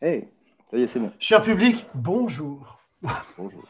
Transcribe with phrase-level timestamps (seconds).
[0.00, 0.28] Hey,
[0.70, 1.12] ça y est, c'est bon.
[1.18, 2.78] Cher public, bonjour.
[3.36, 3.64] Bonjour.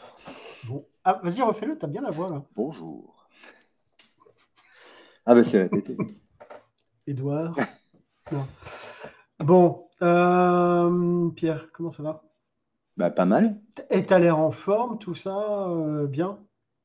[0.63, 0.87] Bon.
[1.05, 2.45] Ah, vas-y, refais-le, t'as bien la voix là.
[2.55, 3.29] Bonjour.
[5.27, 5.97] Ah bah c'est répété.
[7.07, 7.57] Edouard.
[8.33, 8.47] Non.
[9.41, 12.23] Bon, euh, Pierre, comment ça va?
[12.99, 13.59] Bah pas mal.
[13.91, 16.39] Et t'as l'air en forme, tout ça, euh, bien?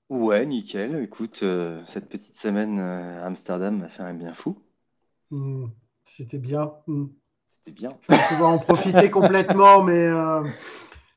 [0.10, 0.96] Ouais, nickel.
[1.04, 4.62] Écoute, euh, cette petite semaine à Amsterdam m'a fait un bien fou.
[5.32, 5.68] Hmm,
[6.06, 6.74] C'était bien.
[6.86, 7.08] Hmm.
[7.66, 7.90] C'était bien.
[8.02, 10.44] Fallait pouvoir en profiter complètement, mais euh,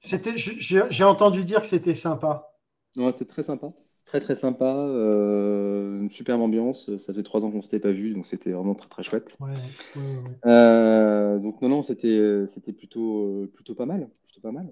[0.00, 0.34] c'était.
[0.36, 2.50] J'ai entendu dire que c'était sympa.
[2.96, 3.72] Ouais, c'était très sympa.
[4.04, 4.66] Très très sympa.
[4.66, 6.94] euh, une superbe ambiance.
[6.98, 9.36] Ça faisait trois ans qu'on s'était pas vu, donc c'était vraiment très très chouette.
[9.40, 10.50] Ouais, ouais, ouais, ouais.
[10.50, 14.08] Euh, donc non, non, c'était c'était plutôt plutôt pas mal.
[14.24, 14.70] Plutôt pas mal.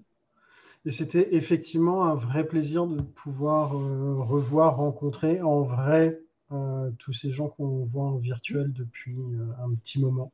[0.85, 7.13] Et c'était effectivement un vrai plaisir de pouvoir euh, revoir, rencontrer en vrai euh, tous
[7.13, 10.33] ces gens qu'on voit en virtuel depuis euh, un petit moment.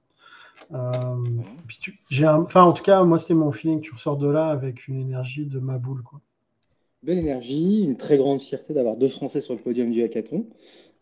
[0.72, 1.16] Euh,
[1.66, 3.80] puis tu- j'ai un- enfin, en tout cas, moi, c'était mon feeling.
[3.80, 6.20] Tu ressors de là avec une énergie de ma boule, quoi.
[7.02, 10.46] Belle énergie, une très grande fierté d'avoir deux Français sur le podium du hackathon,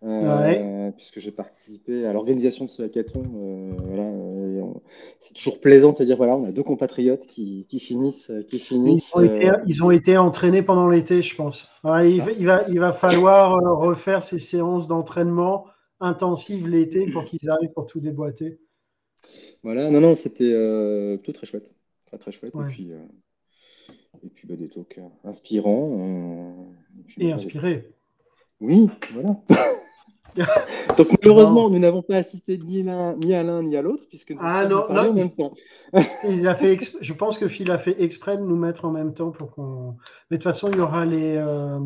[0.05, 3.23] euh, puisque j'ai participé à l'organisation de ce hackathon.
[3.35, 4.63] euh, voilà, euh,
[5.21, 8.59] c'est toujours plaisant de se dire voilà, on a deux compatriotes qui, qui finissent, qui
[8.59, 9.17] Ils finissent.
[9.17, 11.69] ont été, ils ont été entraînés pendant l'été, je pense.
[11.83, 15.65] Ouais, il, va, il va- il va falloir refaire ces séances d'entraînement
[16.01, 18.59] intensives l'été pour qu'ils arrivent pour tout déboîter.
[19.67, 22.55] Voilà, non, non, c'était euh, tout très chouette, très très chouette.
[22.55, 22.67] Ouais.
[22.67, 22.99] Et puis, euh,
[24.25, 25.99] et puis bah, des talks euh, inspirants.
[25.99, 26.53] euh,
[27.01, 27.89] et puis, Et voilà, inspirés.
[28.61, 29.41] Oui, voilà.
[30.99, 34.61] Donc malheureusement, nous n'avons pas assisté ni à l'un, ni à l'autre, puisque nous Ah,
[34.61, 35.53] avons non, non, en même temps.
[36.29, 38.91] Il a fait exp- Je pense que Phil a fait exprès de nous mettre en
[38.93, 39.97] même temps pour qu'on.
[40.31, 41.81] Mais de toute façon, il y aura les, euh,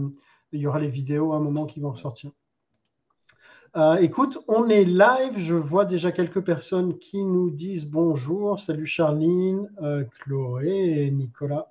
[0.52, 2.32] il y aura les vidéos à un moment qui vont ressortir.
[3.76, 5.34] Euh, écoute, on est live.
[5.36, 8.58] Je vois déjà quelques personnes qui nous disent bonjour.
[8.58, 11.70] Salut Charline, euh, Chloé et Nicolas.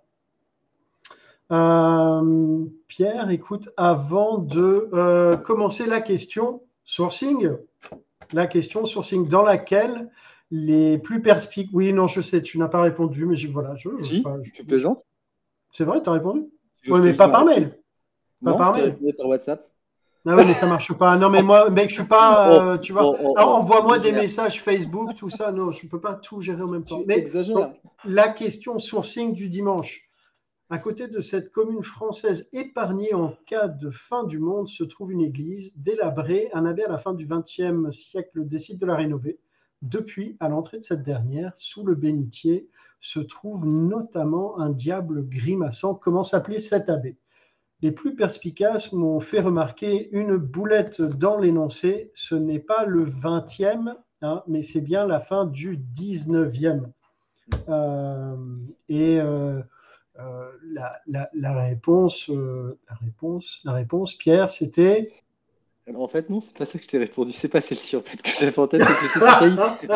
[1.51, 7.49] Euh, Pierre, écoute, avant de commencer la question sourcing,
[8.33, 10.09] la question sourcing dans laquelle
[10.51, 11.73] les plus perspicaces.
[11.73, 13.75] Oui, non, je sais, tu n'as pas répondu, mais j'ai- voilà.
[13.75, 15.05] Je, je- Si, pas- je- tu plaisantes?
[15.71, 16.41] C'est vrai, tu as répondu?
[16.41, 16.49] Oui,
[16.87, 17.69] je mais pas par ma mail.
[18.43, 19.15] Pas Non, par je mail.
[19.17, 19.67] par WhatsApp.
[20.25, 21.17] Ah oui, mais ça marche pas.
[21.17, 22.73] Non, mais moi, mec, je suis pas.
[22.73, 23.05] euh, tu vois.
[23.05, 25.51] Oh, oh, oh, envoie-moi des messages Facebook, tout ça.
[25.51, 27.01] Non, je ne peux pas tout gérer en même temps.
[27.07, 27.75] Mais donc,
[28.05, 30.05] la question sourcing du dimanche.
[30.71, 35.11] À côté de cette commune française épargnée en cas de fin du monde se trouve
[35.11, 36.49] une église délabrée.
[36.53, 39.39] Un abbé à la fin du XXe siècle décide de la rénover.
[39.81, 42.67] Depuis, à l'entrée de cette dernière, sous le bénitier,
[43.01, 45.95] se trouve notamment un diable grimaçant.
[45.95, 47.17] Comment s'appelait cet abbé?
[47.81, 52.11] Les plus perspicaces m'ont fait remarquer une boulette dans l'énoncé.
[52.13, 56.87] Ce n'est pas le 20e, hein, mais c'est bien la fin du 19e.
[57.69, 58.35] Euh,
[58.89, 59.61] et euh,
[60.19, 65.11] euh, la, la- la réponse, la réponse, la réponse, Pierre, c'était.
[65.87, 67.31] Alors, en fait, non, c'est pas ça que je t'ai répondu.
[67.31, 68.81] C'est pas celle-ci en fait que j'avais en tête.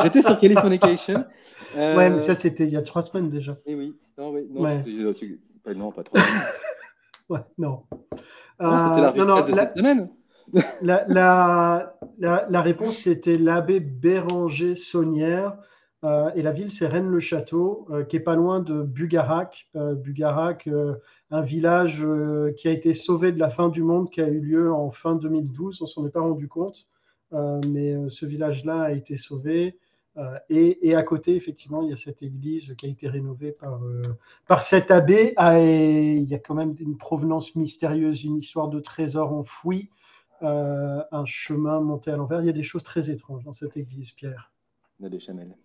[0.03, 1.23] J'étais sur, Californication.
[1.75, 3.57] Euh, Ouais, mais ça, c'était il y a trois semaines déjà.
[3.65, 3.93] eh oui.
[4.17, 4.47] Non, oui.
[4.49, 4.83] Non, Ouais.
[5.63, 6.17] pas- non, pas trop.
[7.33, 7.83] Ouais, non.
[8.59, 10.09] Non, la non, non, retraite de la- cette semaine.
[10.81, 15.57] La, la, la, la réponse, c'était l'abbé Béranger Saunière.
[16.03, 19.69] euh, et la ville, c'est Rennes-le-Château, euh, qui est pas loin de Bugarac.
[19.77, 20.69] Euh, Bugarac,
[21.31, 22.05] un village
[22.57, 25.15] qui a été sauvé de la fin du monde, qui a eu lieu en fin
[25.15, 25.81] 2012.
[25.81, 26.87] On s'en est pas rendu compte,
[27.65, 29.79] mais ce village-là a été sauvé.
[30.17, 33.51] Euh, et, et à côté, effectivement, il y a cette église qui a été rénovée
[33.51, 34.03] par, euh,
[34.47, 35.33] par cet abbé.
[35.37, 39.89] Ah, et il y a quand même une provenance mystérieuse, une histoire de trésor enfoui
[40.43, 42.41] euh, un chemin monté à l'envers.
[42.41, 44.51] Il y a des choses très étranges dans cette église, Pierre.
[44.99, 45.55] On a des chamelles.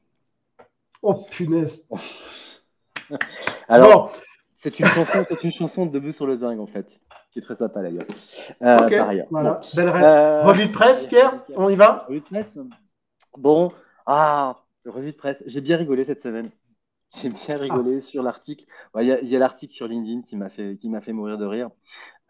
[1.03, 1.87] Oh punaise.
[3.69, 4.13] Alors, bon,
[4.57, 6.87] c'est une chanson, c'est une chanson de Debout sur le zinc en fait,
[7.33, 8.07] qui est très sympa d'ailleurs.
[8.63, 9.27] Euh, ok, par ailleurs.
[9.31, 9.61] voilà, Bon.
[9.77, 10.05] belle rêve.
[10.05, 12.05] Euh, Revue de presse, Pierre, on y va?
[12.09, 12.59] Revue de presse.
[13.37, 13.73] Bon,
[14.09, 15.43] ah, revue de presse.
[15.47, 16.51] J'ai bien rigolé cette semaine.
[17.15, 18.65] J'ai bien rigolé sur l'article.
[18.95, 21.45] Ouais, Il y a, l'article sur LinkedIn qui m'a fait, qui m'a fait mourir de
[21.45, 21.71] rire,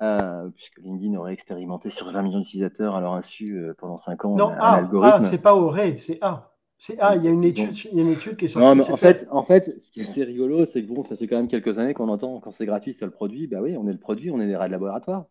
[0.02, 4.24] euh, puisque LinkedIn aurait expérimenté sur 20 millions d'utilisateurs à leur insu euh, pendant 5
[4.24, 5.24] ans Non, un, un A, algorithme.
[5.24, 6.52] A, c'est pas Auré, c'est A.
[6.78, 8.66] C'est A, il y a une étude, il y a une étude qui est sortie.
[8.66, 11.16] Non, mais en fait, en fait, ce qui est assez rigolo, c'est que bon, ça
[11.16, 13.48] fait quand même quelques années qu'on entend quand c'est gratuit, c'est le produit.
[13.48, 15.26] Bah oui, on est le produit, on est des rats de laboratoire.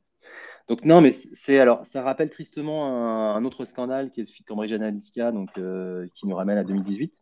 [0.68, 4.44] Donc non, mais c'est alors, ça rappelle tristement un, un autre scandale qui est celui
[4.44, 7.14] de Cambridge Analytica, donc euh, qui nous ramène à 2018,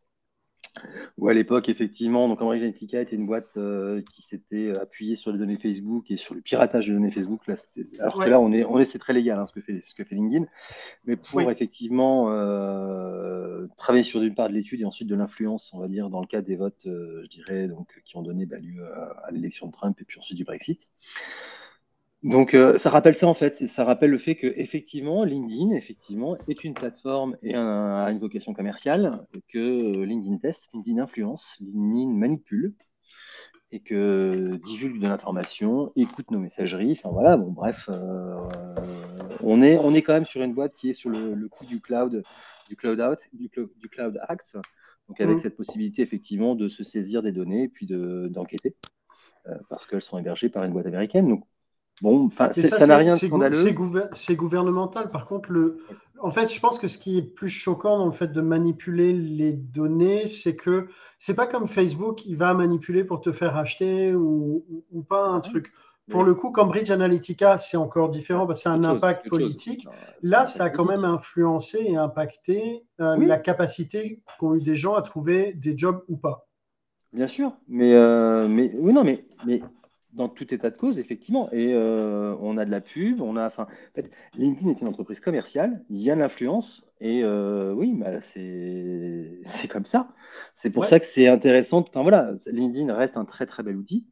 [1.18, 5.31] Ou à l'époque, effectivement, donc Cambridge Analytica était une boîte euh, qui s'était appuyée sur
[5.31, 7.47] les données Facebook et sur le piratage de données Facebook.
[7.47, 7.56] Là,
[8.00, 9.95] alors que là, on est, on est, c'est très légal hein, ce, que fait, ce
[9.95, 10.45] que fait LinkedIn.
[11.06, 15.80] Mais pour effectivement euh, travailler sur d'une part de l'étude et ensuite de l'influence, on
[15.80, 18.57] va dire, dans le cas des votes, euh, je dirais, donc, qui ont donné bah,
[18.59, 20.88] lieu à, à l'élection de Trump et puis ensuite du Brexit.
[22.25, 23.68] Donc, euh, ça rappelle ça en fait.
[23.68, 28.18] Ça rappelle le fait que effectivement, LinkedIn, effectivement, est une plateforme et un, a une
[28.18, 32.74] vocation commerciale, que euh, LinkedIn teste, LinkedIn influence, LinkedIn manipule
[33.72, 36.94] et que divulgue de l'information, écoute nos messageries.
[36.94, 38.36] Enfin voilà, bon bref, euh,
[39.44, 41.80] on est on est quand même sur une boîte qui est sur le, coup du
[41.80, 42.24] cloud,
[42.68, 44.57] du cloud out, du, du cloud act.
[45.10, 45.42] Donc avec mmh.
[45.42, 48.75] cette possibilité effectivement de se saisir des données et puis d'enquêter.
[49.69, 51.30] parce qu'elles sont hébergées par une boîte américaine.
[51.30, 51.45] Donc,
[52.01, 52.50] Bon, ça
[52.88, 54.09] n'a rien de scandaleux.
[54.12, 55.12] C'est gouvernemental.
[55.12, 55.77] Par contre, le...
[56.19, 59.13] en fait, je pense que ce qui est plus choquant dans le fait de manipuler
[59.13, 60.88] les données, c'est que
[61.19, 64.63] c'est pas comme Facebook, il va manipuler pour te faire acheter ou,
[65.07, 65.71] pas un truc.
[66.09, 69.88] Pour le coup, Cambridge Analytica, c'est encore différent parce que c'est un impact politique.
[70.21, 74.95] Là, ça a quand même influencé et impacté euh, la capacité qu'ont eu des gens
[74.95, 76.48] à trouver des jobs ou pas.
[77.12, 79.62] Bien sûr, mais, euh, mais oui, non, mais, mais
[80.15, 81.51] dans tout état de cause, effectivement.
[81.51, 83.45] Et euh, on a de la pub, on a.
[83.45, 87.73] Enfin, en fait, LinkedIn est une entreprise commerciale, il y a de l'influence, et euh,
[87.73, 90.09] oui, bah, c'est comme ça.
[90.56, 91.85] C'est pour ça que c'est intéressant.
[91.88, 94.07] Enfin voilà, LinkedIn reste un très très bel outil.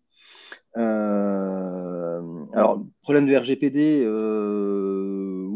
[0.78, 2.22] Euh,
[2.54, 4.06] alors, problème de RGPD,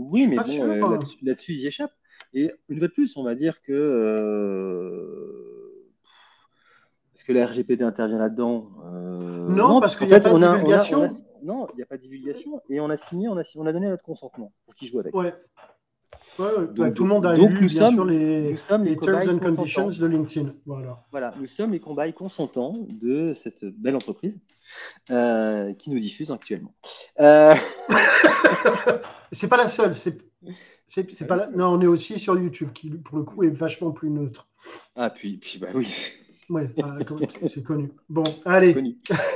[0.10, 1.94] oui, mais bon, là-dessus, ils y échappent.
[2.34, 5.47] Et une fois de plus, on va dire que
[7.28, 11.10] que la RGPD intervient là-dedans euh, non, parce qu'il n'y a, pas de divulgation.
[11.44, 13.74] non, il n'y a pas de divulgation et on a signé, on a, on a
[13.74, 15.14] donné notre consentement pour qu'ils jouent avec.
[15.14, 15.34] Ouais.
[16.40, 20.06] Ouais, tout le monde a donc lu, bien sûr, les, les, terms and conditions de
[20.06, 20.54] LinkedIn.
[20.66, 21.04] Voilà.
[21.12, 24.40] voilà, nous sommes les combats consentants de cette belle entreprise
[25.10, 26.74] euh, qui nous diffuse actuellement.
[27.20, 27.56] Euh...
[29.32, 29.96] c'est pas la seule.
[29.96, 30.18] C'est,
[30.86, 34.10] c'est, pas Non, on est aussi sur YouTube qui, pour le coup, est vachement plus
[34.10, 34.48] neutre.
[34.96, 35.92] Ah, puis, puis bah oui.
[36.50, 36.98] Oui, ah,
[37.48, 37.92] c'est connu.
[38.10, 38.74] Bon, allez.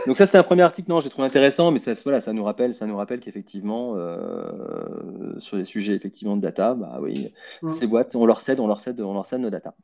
[0.07, 2.43] Donc ça, c'est un premier article, non, j'ai trouvé intéressant, mais ça, voilà, ça nous
[2.43, 7.33] rappelle, ça nous rappelle qu'effectivement, euh, sur les sujets effectivement de data, bah oui,
[7.79, 9.75] ces boîtes, on leur cède, on leur cède, on leur cède nos data,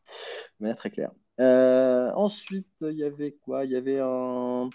[0.59, 1.11] de manière très claire.
[1.39, 3.65] Euh, ensuite, il y avait quoi?
[3.65, 4.69] Il y avait un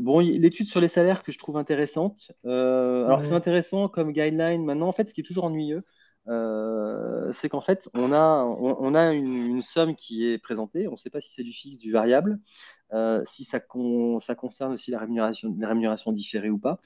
[0.00, 2.32] Bon, l'étude sur les salaires que je trouve intéressante.
[2.44, 4.64] Euh, alors, c'est intéressant comme guideline.
[4.64, 5.82] Maintenant, en fait, ce qui est toujours ennuyeux,
[6.28, 10.88] euh, c'est qu'en fait, on a, on, a une, somme qui est présentée.
[10.88, 12.38] On ne sait pas si c'est du fixe, du variable,
[12.92, 13.60] euh, si ça,
[14.20, 16.80] ça, concerne aussi la rémunération, les rémunérations différées ou pas.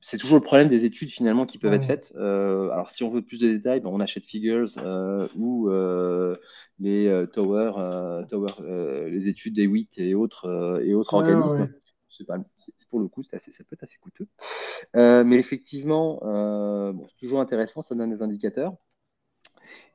[0.00, 2.12] C'est toujours le problème des études finalement qui peuvent être faites.
[2.16, 4.68] Euh, alors, si on veut plus de détails, ben, on achète Figures
[5.36, 5.70] ou
[6.78, 7.72] les Tower,
[8.28, 11.70] tower les études des 8 et autres, et autres organismes
[12.56, 14.26] c'est pour le coup, ça peut être assez coûteux.
[14.96, 18.74] Euh, mais effectivement, euh, c'est toujours intéressant, ça donne des indicateurs.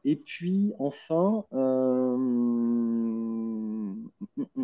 [0.03, 1.45] Et puis, enfin.
[1.53, 2.18] Euh,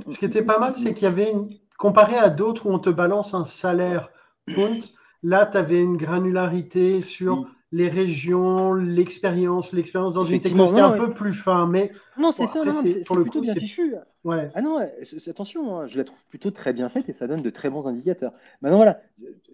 [0.09, 1.49] Ce qui était pas mal, c'est qu'il y avait, une...
[1.77, 4.09] comparé à d'autres où on te balance un salaire
[4.53, 4.79] point,
[5.23, 11.13] là, tu avais une granularité sur les régions, l'expérience, l'expérience dans une technologie un peu
[11.13, 11.67] plus fin.
[11.67, 12.63] Mais non, c'est ça,
[13.05, 13.95] pour le coup, bien fichu.
[14.23, 14.49] Ouais.
[14.55, 14.79] Ah non,
[15.27, 17.85] attention, hein, je la trouve plutôt très bien faite et ça donne de très bons
[17.87, 18.33] indicateurs.
[18.61, 18.99] Maintenant, voilà,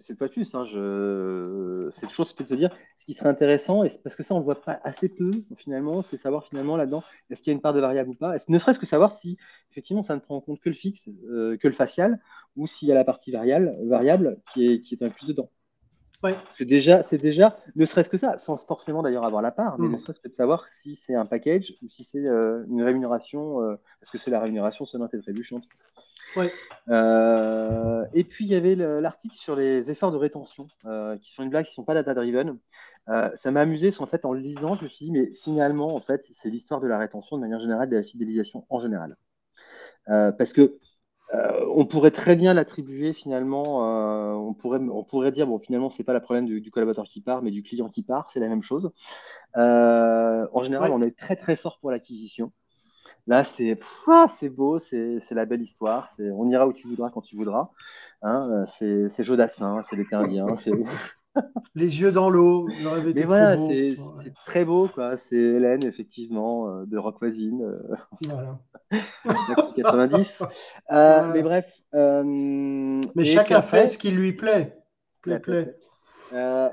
[0.00, 1.88] c'est pas plus, hein, je...
[1.92, 4.44] c'est toujours de se dire ce qui serait intéressant, et parce que ça, on le
[4.44, 7.74] voit pas assez peu finalement, c'est savoir finalement là-dedans, est-ce qu'il y a une part
[7.74, 9.36] de variable ou pas, ne serait-ce que savoir si
[9.70, 12.18] effectivement ça ne prend en compte que le fixe, euh, que le facial,
[12.56, 15.34] ou s'il y a la partie variable, variable qui est, qui est un plus
[16.50, 19.88] C'est déjà, c'est déjà, ne serait-ce que ça, sans forcément d'ailleurs avoir la part, mais
[19.88, 19.92] mm.
[19.92, 23.60] ne serait-ce que de savoir si c'est un package ou si c'est euh, une rémunération,
[23.62, 25.64] euh, est-ce que c'est la rémunération sonnante et trébuchante.
[26.36, 26.52] Ouais.
[26.88, 30.66] Euh, et puis il y avait l'article sur les efforts de rétention,
[31.20, 32.58] qui sont une blague, qui ne sont pas data-driven.
[33.06, 36.00] ça m'a amusé, en fait, en le lisant, je me suis dit, mais finalement, en
[36.00, 39.16] fait, c'est l'histoire de la rétention de manière générale, de la fidélisation en général.
[40.06, 40.78] parce que
[41.32, 45.90] euh, on pourrait très bien l'attribuer finalement, euh, on, pourrait, on pourrait dire, bon, finalement,
[45.90, 48.48] c'est pas le problème du, collaborateur qui part, mais du client qui part, c'est la
[48.48, 48.92] même chose.
[49.56, 52.52] Euh, en général, on est très très fort pour l'acquisition.
[53.26, 56.10] Là, c'est ah, c'est beau, c'est la belle histoire.
[56.18, 57.70] On ira où tu voudras quand tu voudras.
[58.22, 60.72] Hein, c'est Jodassin, c'est l'été indien, c'est
[61.74, 62.68] les yeux dans l'eau.
[63.14, 63.96] Mais voilà, c'est
[64.46, 65.16] très beau, quoi.
[65.18, 67.62] C'est Hélène, effectivement, euh, de Rock Voisine.
[67.62, 67.96] Euh,
[68.28, 68.58] voilà.
[69.76, 70.42] 90.
[70.92, 71.82] Euh, mais bref.
[71.92, 74.78] mais chacun fait, ce qui lui plaît.
[75.22, 75.76] plaît,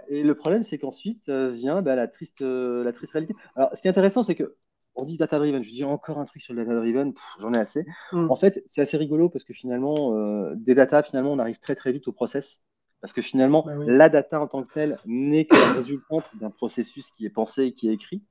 [0.07, 3.35] et le problème, c'est qu'ensuite vient bah, la, triste, la triste réalité.
[3.55, 4.55] Alors, ce qui est intéressant, c'est que
[4.95, 5.63] on dit data driven.
[5.63, 7.85] Je dis encore un truc sur le data driven, j'en ai assez.
[8.11, 8.29] Mm.
[8.29, 11.75] En fait, c'est assez rigolo parce que finalement, euh, des data, finalement, on arrive très
[11.75, 12.61] très vite au process.
[13.01, 13.85] Parce que finalement, Bah oui.
[13.87, 17.63] la data en tant que telle n'est que la résultante d'un processus qui est pensé
[17.63, 18.21] et qui est écrit.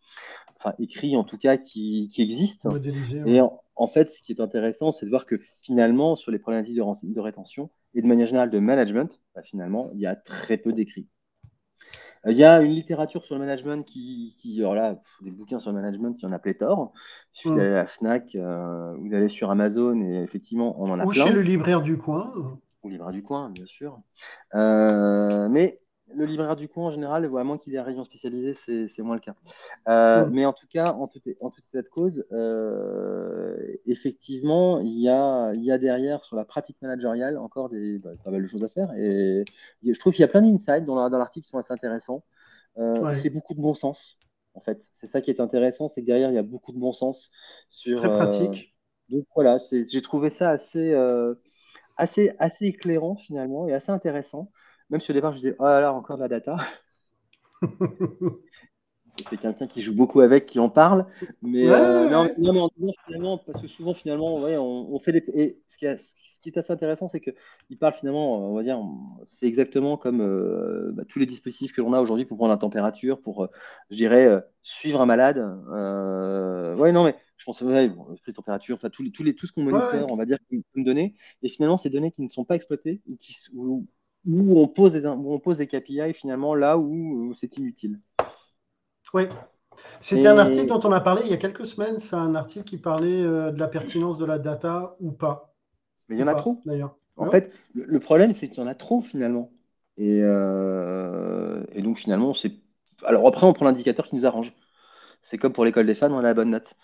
[0.58, 2.64] Enfin, écrit en tout cas, qui, qui existe.
[2.66, 3.22] Modélisé.
[3.26, 6.38] Et en, en fait, ce qui est intéressant, c'est de voir que finalement, sur les
[6.38, 10.56] problématiques de, rétention et de manière générale de management, bah, finalement, il y a très
[10.58, 11.08] peu d'écrits.
[12.26, 15.58] Euh, Il y a une littérature sur le management qui, qui alors là, des bouquins
[15.58, 16.92] sur le management, il y en a pléthore.
[17.34, 17.56] Il suffit Mm.
[17.56, 21.08] d'aller à la Fnac euh, ou d'aller sur Amazon et effectivement, on en a Ou
[21.08, 21.26] plein.
[21.26, 22.32] chez le libraire du coin.
[22.82, 24.00] Ou libraire du coin, bien sûr.
[24.54, 25.80] Euh, mais
[26.14, 29.14] le libraire du coin, en général, à moins qu'il ait un rayon spécialisé, c'est moins
[29.14, 29.34] le cas.
[29.88, 30.28] Euh.
[30.30, 33.56] Mais en tout cas, en tout, en tout état de cause, euh,
[33.86, 38.42] effectivement, il y a, y derrière, sur la pratique managériale, encore des, bah, pas mal
[38.42, 38.92] de choses à faire.
[38.96, 39.44] Et
[39.84, 42.24] je trouve qu'il y a plein d'insights dans la- dans l'article qui sont assez intéressants.
[42.76, 43.14] Ouais.
[43.20, 44.18] C'est beaucoup de bon sens,
[44.54, 44.82] en fait.
[44.94, 47.30] C'est ça qui est intéressant, c'est que derrière, il y a beaucoup de bon sens
[47.68, 48.00] sur.
[48.00, 48.74] très pratique.
[49.10, 50.94] donc voilà, j'ai trouvé ça assez,
[52.00, 54.52] assez, assez éclairant finalement et assez intéressant.
[54.90, 56.56] Même si au départ je disais, oh là là, encore de la data.
[59.30, 61.06] C'est quelqu'un qui joue beaucoup avec, qui en parle.
[61.42, 64.94] Mais, Ouais, euh, ouais, mais en, mais en finalement, parce que souvent finalement, ouais, on,
[64.94, 65.24] on fait des.
[65.34, 68.62] Et ce qui, est- ce qui est assez intéressant, c'est qu'il parle finalement, on va
[68.62, 68.78] dire,
[69.26, 72.56] c'est exactement comme euh, bah, tous les dispositifs que l'on a aujourd'hui pour prendre la
[72.58, 73.48] température, pour, euh,
[73.90, 75.36] je dirais, euh, suivre un malade.
[76.76, 79.34] Ouais, non, mais je pense, ouais, bon, prise de température, enfin, tous les, tous les,
[79.34, 80.04] tout ce qu'on Ouais, ouais.
[80.10, 81.14] on va dire, qu'on peut me donner.
[81.42, 83.86] Et finalement, ces données qui ne sont pas exploitées, ou qui, où,
[84.26, 87.98] où on pose des, où on pose des KPI finalement là où, où c'est inutile.
[89.14, 89.24] Oui.
[90.00, 91.98] C'était un article dont on a parlé il y a quelques semaines.
[91.98, 95.54] C'est un article qui parlait euh, de la pertinence de la data ou pas.
[96.08, 96.60] Mais il y en a pas, trop.
[96.64, 96.96] D'ailleurs.
[97.16, 99.50] En fait, le, le problème, c'est qu'il y en a trop finalement.
[99.96, 102.52] Et, euh, et donc finalement, c'est.
[103.04, 104.52] Alors après, on prend l'indicateur qui nous arrange.
[105.22, 106.76] C'est comme pour l'école des fans, on a la bonne note.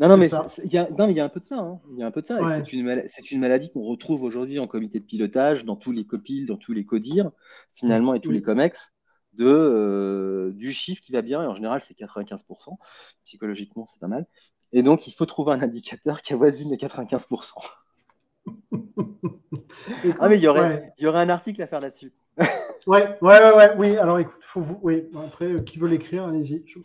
[0.00, 0.30] Non, non, mais
[0.64, 1.58] il y a, non, mais il y a un peu de ça.
[1.58, 1.78] hein.
[1.92, 2.42] Il y a un peu de ça.
[2.42, 2.62] Ouais.
[2.64, 5.92] c'est une, mal- c'est une maladie qu'on retrouve aujourd'hui en comité de pilotage, dans tous
[5.92, 7.30] les copiles, dans tous les CODIR,
[7.74, 8.94] finalement, et tous les COMEX,
[9.34, 11.42] de, euh, du chiffre qui va bien.
[11.42, 12.78] Et en général, c'est 95%.
[13.26, 14.26] Psychologiquement, c'est pas mal.
[14.72, 17.54] Et donc, il faut trouver un indicateur qui avoisine les 95%.
[20.18, 20.92] Ah, mais il y aurait, Ouais.
[20.98, 22.12] il y aurait un article à faire là-dessus.
[22.38, 22.46] Ouais,
[22.86, 23.96] ouais, ouais, ouais, oui.
[23.96, 25.04] Alors écoute, faut vous, oui.
[25.24, 26.62] Après, euh, qui veut l'écrire, allez-y.
[26.66, 26.78] Je-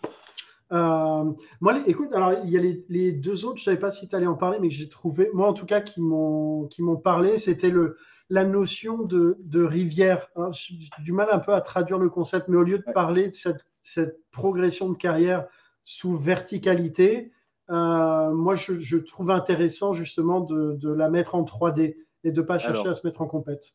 [0.72, 1.32] Euh,
[1.62, 4.08] moi, les- écoute, alors il y a les, les deux autres, je savais pas si
[4.08, 6.82] tu allais en parler, mais que j'ai trouvé, moi en tout cas, qui m'ont qui
[6.82, 7.98] m'ont parlé, c'était le
[8.30, 10.30] la notion de, de rivière.
[10.54, 12.94] J'ai du mal un peu à traduire le concept, mais au lieu de Ouais.
[12.94, 15.46] parler de cette, cette progression de carrière
[15.84, 17.32] sous verticalité,
[17.70, 22.42] euh, moi je, je trouve intéressant justement de, de la mettre en 3D et de
[22.42, 22.88] pas chercher Alors.
[22.88, 23.74] à se mettre en compète.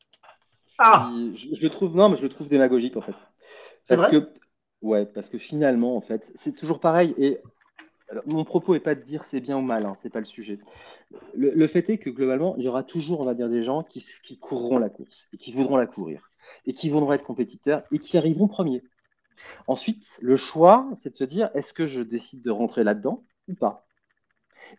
[0.79, 3.15] Ah, je, trouve, non, mais je le trouve démagogique en fait.
[3.85, 4.29] C'est Parce vrai que,
[4.83, 7.15] ouais, parce que finalement, en fait, c'est toujours pareil.
[7.19, 7.39] Et
[8.11, 10.27] alors, mon propos est pas de dire c'est bien ou mal, hein, c'est pas le
[10.27, 10.61] sujet.
[11.35, 13.85] Le, le fait est que globalement, il y aura toujours, on va dire, des gens
[13.85, 16.31] qui, qui courront la course et qui voudront la courir
[16.67, 18.85] et qui voudront être compétiteurs et qui arriveront premiers.
[19.69, 23.55] Ensuite, le choix, c'est de se dire est-ce que je décide de rentrer là-dedans ou
[23.55, 23.89] pas?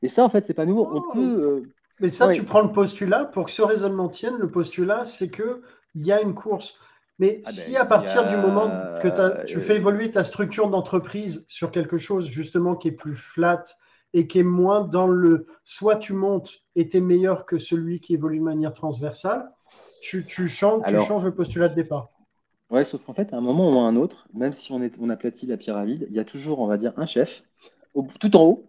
[0.01, 0.87] Et ça, en fait, c'est pas nouveau.
[0.91, 1.13] On Oh.
[1.13, 1.21] peut.
[1.21, 2.35] euh, Mais ça, Ouais.
[2.35, 5.61] tu prends le postulat, pour que ce raisonnement tienne, le postulat, c'est qu'il
[5.95, 6.79] y a une course.
[7.21, 9.07] Mais Ah ben, si à partir a- du moment que
[9.45, 13.63] tu euh, fais évoluer ta structure d'entreprise sur quelque chose justement qui est plus flat
[14.13, 18.01] et qui est moins dans le soit tu montes et tu es meilleur que celui
[18.01, 19.49] qui évolue de manière transversale,
[20.01, 22.11] tu, tu changes, tu changes le postulat de départ.
[22.71, 24.97] Ouais, sauf qu'en fait, à un moment ou à un autre, même si on, est,
[24.99, 27.43] on aplatit la pyramide, il y a toujours, on va dire, un chef,
[27.93, 28.67] au- tout en haut.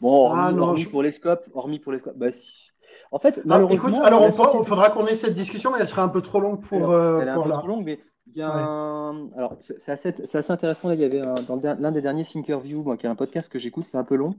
[0.00, 2.18] Bon, hormis, Ah non, hormis je- pour les scopes, hormis pour les scopes.
[2.18, 2.69] Bah, si.
[3.12, 3.88] En fait, Ah, malheureusement.
[3.88, 6.60] écoute, alors on, faudra qu'on ait cette discussion, mais elle sera un peu trop longue
[6.62, 7.58] pour, Alors, euh, elle est un pour peu là.
[7.58, 7.98] trop longue, mais
[8.28, 8.62] il y a Ouais.
[8.62, 9.28] un.
[9.36, 10.88] Alors, c'est assez, intéressant.
[10.88, 13.50] Là, il y avait un- dans l'un des derniers Thinkerview, moi, qui est un podcast
[13.52, 14.36] que j'écoute, c'est un peu long.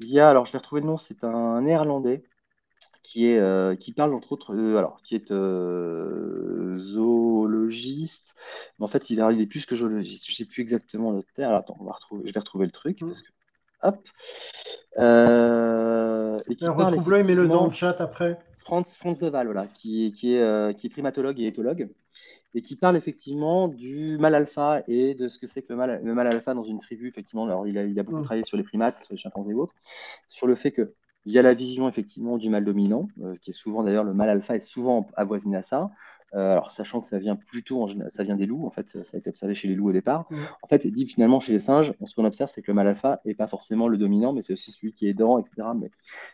[0.00, 2.24] Il y a, alors, je vais retrouver le nom, c'est un néerlandais
[3.02, 8.34] qui est euh, qui parle entre autres, euh, alors, qui est euh, zoologiste.
[8.78, 10.26] Mais en fait, il est, plus que zoologiste.
[10.28, 11.50] Je sais plus exactement le terme.
[11.50, 13.06] Alors, attends, on va retrouver, je vais retrouver le truc Mm.
[13.06, 13.30] parce que,
[13.82, 14.08] hop.
[14.98, 18.38] Euh, et qui Alors, parle Retrouve-le et mets-le dans effectivement- le chat après.
[18.58, 21.88] Franz, Franz Deval, voilà, qui, est- qui, est, euh, qui est primatologue et éthologue,
[22.54, 26.00] et qui parle effectivement du mal alpha et de ce que c'est que le mal,
[26.04, 27.08] le mal alpha dans une tribu.
[27.08, 28.24] Effectivement, alors il a, il a beaucoup Mm.
[28.24, 29.74] travaillé sur les primates, sur les chimpanzés et autres,
[30.28, 30.92] sur le fait que
[31.26, 34.14] il y a la vision effectivement du mal dominant, euh, qui est souvent d'ailleurs le
[34.14, 35.90] mal alpha est souvent avoisiné à ça.
[36.34, 39.00] Euh, alors sachant que ça vient plutôt, en ça vient des loups, en fait, ça
[39.14, 40.26] a été observé chez les loups au départ.
[40.30, 40.36] Mm.
[40.62, 43.20] En fait, dit finalement chez les singes, ce qu'on observe, c'est que le mal alpha
[43.24, 45.68] n'est pas forcément le dominant, mais c'est aussi celui qui est aidant, etc.
[45.76, 45.90] Mais,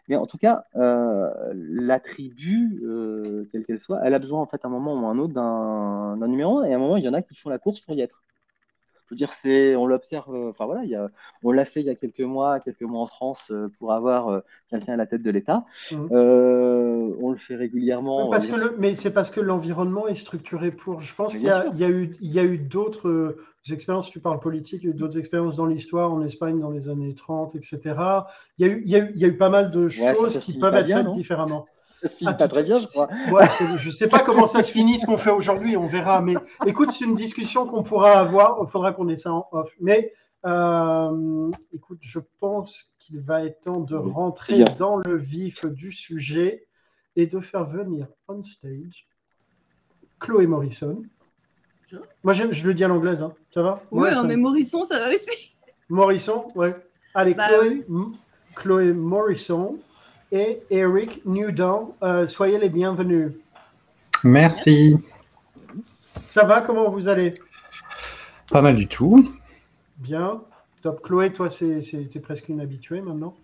[0.08, 4.46] mais en tout cas, euh, la tribu, euh, quelle qu'elle soit, elle a besoin en
[4.46, 7.04] fait à un moment ou à un autre d'un numéro et à un moment, il
[7.04, 8.22] y en a qui font la course pour y être.
[9.06, 10.34] Je veux dire, c'est, on l'observe.
[10.48, 11.08] Enfin voilà, il y a,
[11.42, 14.94] on l'a fait il y a quelques mois, quelques mois en France pour avoir quelqu'un
[14.94, 15.64] à la tête de l'État.
[15.92, 16.08] Mmh.
[16.10, 18.30] on le fait régulièrement.
[18.30, 21.00] Parce que le, mais c'est parce que l'environnement est structuré pour.
[21.00, 23.36] Je pense qu'il y, a, il y a eu, il y a eu d'autres
[23.72, 26.70] expériences, tu parles politique, il y a eu d'autres expériences dans l'histoire, en Espagne dans
[26.70, 27.80] les années 30, etc.
[28.58, 29.88] Il y a eu, il y a eu, il y a eu pas mal de
[29.88, 31.66] choses qui peuvent être faites différemment.
[32.02, 33.08] Ça finit ah, pas très bien, je crois.
[33.30, 36.20] Ouais, je sais pas comment ça se finit, ce qu'on fait aujourd'hui, on verra.
[36.20, 36.34] Mais
[36.66, 38.58] écoute, c'est une discussion qu'on pourra avoir.
[38.62, 39.70] Il faudra qu'on ait ça en off.
[39.80, 40.12] Mais
[40.44, 46.66] euh, écoute, je pense qu'il va être temps de rentrer dans le vif du sujet
[47.16, 49.06] et de faire venir on stage
[50.20, 51.02] Chloé Morrison.
[52.22, 53.32] Moi, je le dis à l'anglaise, hein.
[53.54, 53.80] ça va?
[53.90, 55.56] Oui, mais Morrison, ça va aussi.
[55.88, 56.74] Morrison, ouais.
[57.14, 57.86] Allez, bah Chloé,
[58.54, 59.78] Chloé Morrison
[60.36, 61.94] et Eric Newdon.
[62.02, 63.32] Euh, soyez les bienvenus.
[64.22, 64.96] Merci.
[66.28, 67.34] Ça va Comment vous allez?
[68.50, 69.26] Pas mal du tout.
[69.96, 70.42] Bien.
[70.82, 71.02] Top.
[71.02, 73.34] Chloé, toi, c'est presque une habituée maintenant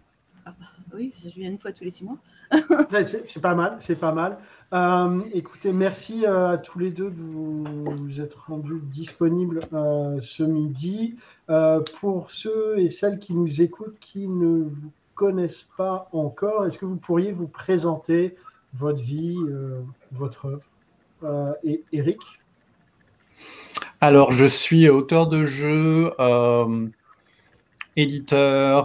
[0.44, 0.54] ah,
[0.94, 2.18] Oui, je viens une fois tous les six mois.
[3.06, 4.36] c'est pas mal, c'est pas mal.
[4.74, 9.60] Euh, écoutez, merci euh, à tous les deux de vous, vous être rendus disponibles
[10.20, 11.16] ce midi.
[12.00, 16.86] pour ceux et celles qui nous écoutent, qui ne vous connaissent pas encore, est-ce que
[16.86, 18.34] vous pourriez vous présenter
[18.74, 20.62] votre vie, euh, votre œuvre?
[21.24, 22.20] Euh, Et Eric?
[24.00, 26.86] Alors, je suis auteur de jeux, euh,
[27.94, 28.84] éditeur,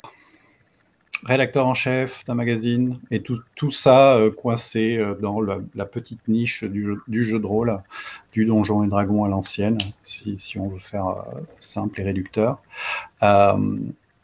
[1.24, 7.26] rédacteur en chef d'un magazine, et tout, tout ça coincé dans la, petite niche du
[7.26, 7.82] jeu, de rôle,
[8.32, 11.26] du donjon et dragon à l'ancienne, si, si, on veut faire
[11.60, 12.62] simple et réducteur.
[13.24, 13.26] et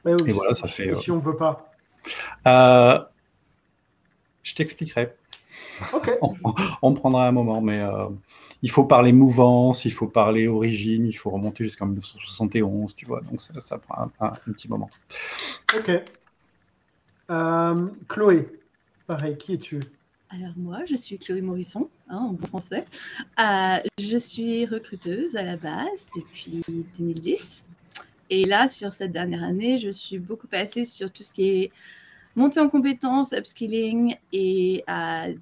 [0.06, 0.96] voilà, ça fait.
[0.96, 1.73] Si on veut pas.
[2.48, 3.00] Euh,
[4.44, 5.14] je t'expliquerai.
[6.82, 8.08] on, prendra un moment, mais euh,
[8.62, 13.22] il faut parler mouvance, il faut parler origine, il faut remonter jusqu'en 1971, tu vois,
[13.22, 14.90] donc ça, prend un, petit moment.
[15.76, 15.92] Ok.
[17.32, 18.48] Euh, Chloé,
[19.08, 19.84] pareil, qui es-tu?
[20.30, 22.86] Alors moi, je suis Chloé Morisson, hein, en bon français.
[23.38, 26.62] je suis recruteuse à la base depuis
[26.98, 27.64] 2010.
[28.36, 31.72] Et là, sur cette dernière année, je suis beaucoup passée sur tout ce qui est
[32.36, 34.84] montée en compétences, upskilling et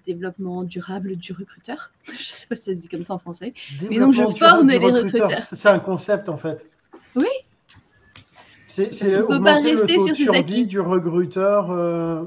[0.05, 1.93] développement durable du recruteur.
[2.03, 3.53] je ne sais pas si ça se dit comme ça en français.
[3.89, 5.41] Mais donc, je forme les recruteurs.
[5.41, 6.69] C'est un concept, en fait.
[7.15, 7.29] Oui.
[8.67, 11.71] C'est ne faut pas rester sur ses acquis du recruteur.
[11.71, 12.25] Euh,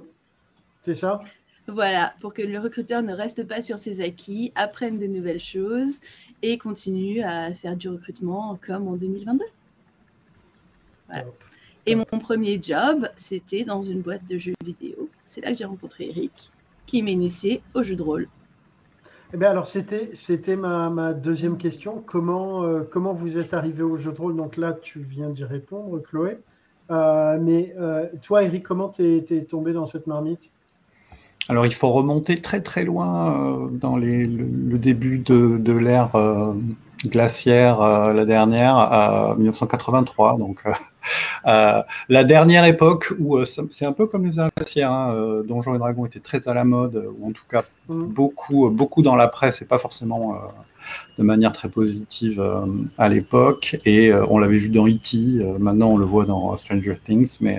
[0.81, 1.20] c'est ça?
[1.66, 6.00] Voilà, pour que le recruteur ne reste pas sur ses acquis, apprenne de nouvelles choses
[6.40, 9.44] et continue à faire du recrutement comme en 2022.
[11.87, 15.09] Et mon premier job, c'était dans une boîte de jeux vidéo.
[15.25, 16.51] C'est là que j'ai rencontré Eric,
[16.87, 18.29] qui m'initiait au jeu de rôle.
[19.35, 22.03] Eh bien, alors, c'était, c'était ma, ma, deuxième question.
[22.07, 24.37] Comment, euh, comment vous êtes arrivé au jeu de rôle?
[24.37, 26.38] Donc là, tu viens d'y répondre, Chloé.
[26.90, 30.53] Euh, mais euh, toi, Eric, comment t'es, es tombé dans cette marmite?
[31.49, 36.12] Alors, il faut remonter très très loin dans les, le, début de, de l'ère
[37.09, 40.38] glaciaire, la dernière, à 1983.
[40.38, 40.64] Donc,
[41.47, 45.75] euh, la dernière époque où euh, c'est un peu comme les glaciaires, hein, euh, Donjons
[45.75, 48.05] et Dragons était très à la mode, ou en tout cas mm.
[48.05, 50.37] beaucoup, beaucoup dans la presse et pas forcément
[51.17, 52.45] de manière très positive
[52.99, 53.79] à l'époque.
[53.85, 55.17] Et on l'avait vu dans E.T.,
[55.59, 57.59] maintenant on le voit dans Stranger Things, mais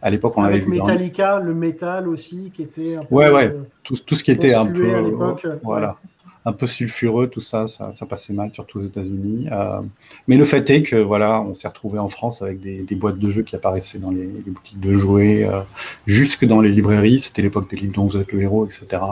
[0.00, 3.14] à l'époque on l'avait vu Metallica, le métal aussi, qui était un peu.
[3.14, 5.12] Ouais, ouais, tout, tout ce qui était un peu.
[5.62, 5.96] voilà
[6.44, 9.46] un peu sulfureux, tout ça, ça, passait mal, surtout aux États-Unis.
[9.52, 9.80] Euh,
[10.26, 13.30] mais le fait est que voilà, on s'est retrouvé en France avec des, boîtes de
[13.30, 15.60] jeux qui apparaissaient dans les, boutiques de jouets, euh,
[16.06, 17.20] jusque dans les librairies.
[17.20, 19.02] C'était l'époque des livres dont vous êtes le héros, etc.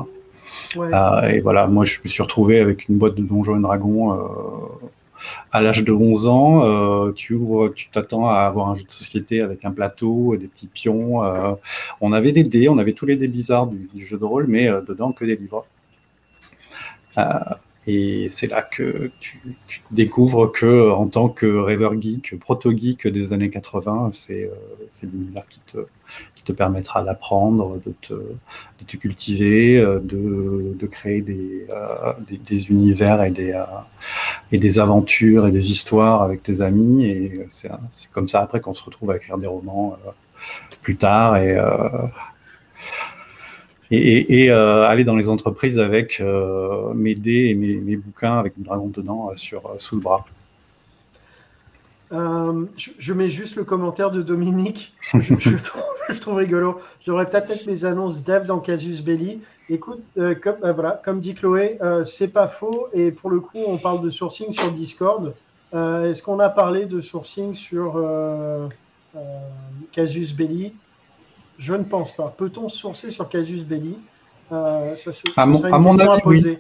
[0.76, 4.28] Euh, et voilà, moi je me suis retrouvé avec une boîte de Donjons et Dragons
[5.52, 9.42] à l'âge de 11 ans, tu ouvres, tu t'attends à avoir un jeu de société
[9.42, 11.20] avec un plateau, des petits pions.
[12.00, 14.46] on avait des dés, on avait tous les dés bizarres du, du jeu de rôle,
[14.48, 15.66] mais dedans que des livres.
[17.18, 17.38] Euh,
[17.86, 19.40] et c'est là que tu,
[19.90, 25.60] découvres que, en tant que rêveur geek, proto-geek des années 80, c'est euh, l'univers qui
[25.72, 25.78] te,
[26.34, 31.66] qui te permettra d'apprendre, de te, de te, cultiver, euh, de, de créer des,
[32.28, 33.58] des, des, univers et des,
[34.52, 37.06] et des aventures et des histoires avec tes amis.
[37.06, 39.96] Et c'est comme ça après qu'on se retrouve à écrire des romans
[40.82, 41.38] plus tard.
[41.38, 41.58] Et
[43.90, 48.64] et, euh, aller dans les entreprises avec euh, mes dés et mes, bouquins avec une
[48.64, 50.24] dragon dedans euh, sur, sous le bras.
[52.12, 54.92] je, mets juste le commentaire de Dominique.
[55.14, 55.57] Je,
[56.20, 56.81] trouve, rigolo.
[57.05, 59.40] J'aurais peut-être mes annonces dev dans Casus Belli.
[59.68, 60.03] Écoute,
[60.42, 62.88] comme, voilà, comme dit Chloé, c'est pas faux.
[62.92, 65.35] Et pour le coup, on parle de sourcing sur Discord.
[65.72, 68.00] Est-ce qu'on a parlé de sourcing sur
[69.92, 70.72] Casus Belli?
[71.60, 72.34] Je ne pense pas.
[72.36, 73.96] Peut-on sourcer sur Casus Belli?
[74.48, 74.96] Ça,
[75.36, 76.58] à, mon, avis, oui.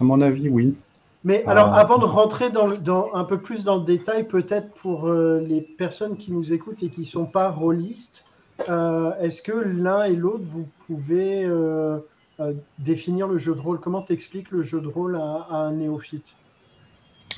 [0.00, 0.74] à mon avis, oui.
[1.22, 5.08] Mais alors, avant de rentrer dans, dans, un peu plus dans le détail, peut-être pour
[5.08, 8.24] les personnes qui nous écoutent et qui ne sont pas rôlistes,
[8.68, 11.98] euh, est-ce que l'un et l'autre, vous pouvez euh,
[12.40, 13.78] euh, définir le jeu de rôle?
[13.80, 16.34] Comment t'expliques le jeu de rôle à, un néophyte?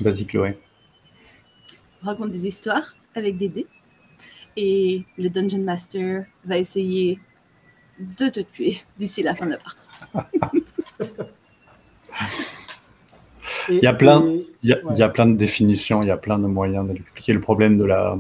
[0.00, 0.58] Vas-y, Chloé.
[2.02, 3.66] On raconte des histoires avec des dés.
[4.56, 7.18] Et le Dungeon Master va essayer
[7.98, 9.88] de te tuer d'ici la fin de la partie.
[13.68, 14.24] il, y a plein,
[14.62, 17.32] il, y a, plein de définitions, il y a plein de moyens de l'expliquer.
[17.32, 18.18] Le problème de la,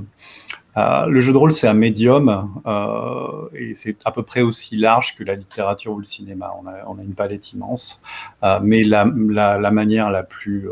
[0.76, 4.76] euh, le jeu de rôle, c'est un médium euh, et c'est à peu près aussi
[4.76, 6.52] large que la littérature ou le cinéma.
[6.62, 8.02] On a, une palette immense,
[8.44, 10.68] euh, mais la, manière la plus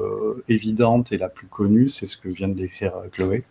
[0.49, 3.45] évidente et la plus connue, c'est ce que vient de décrire Chloé.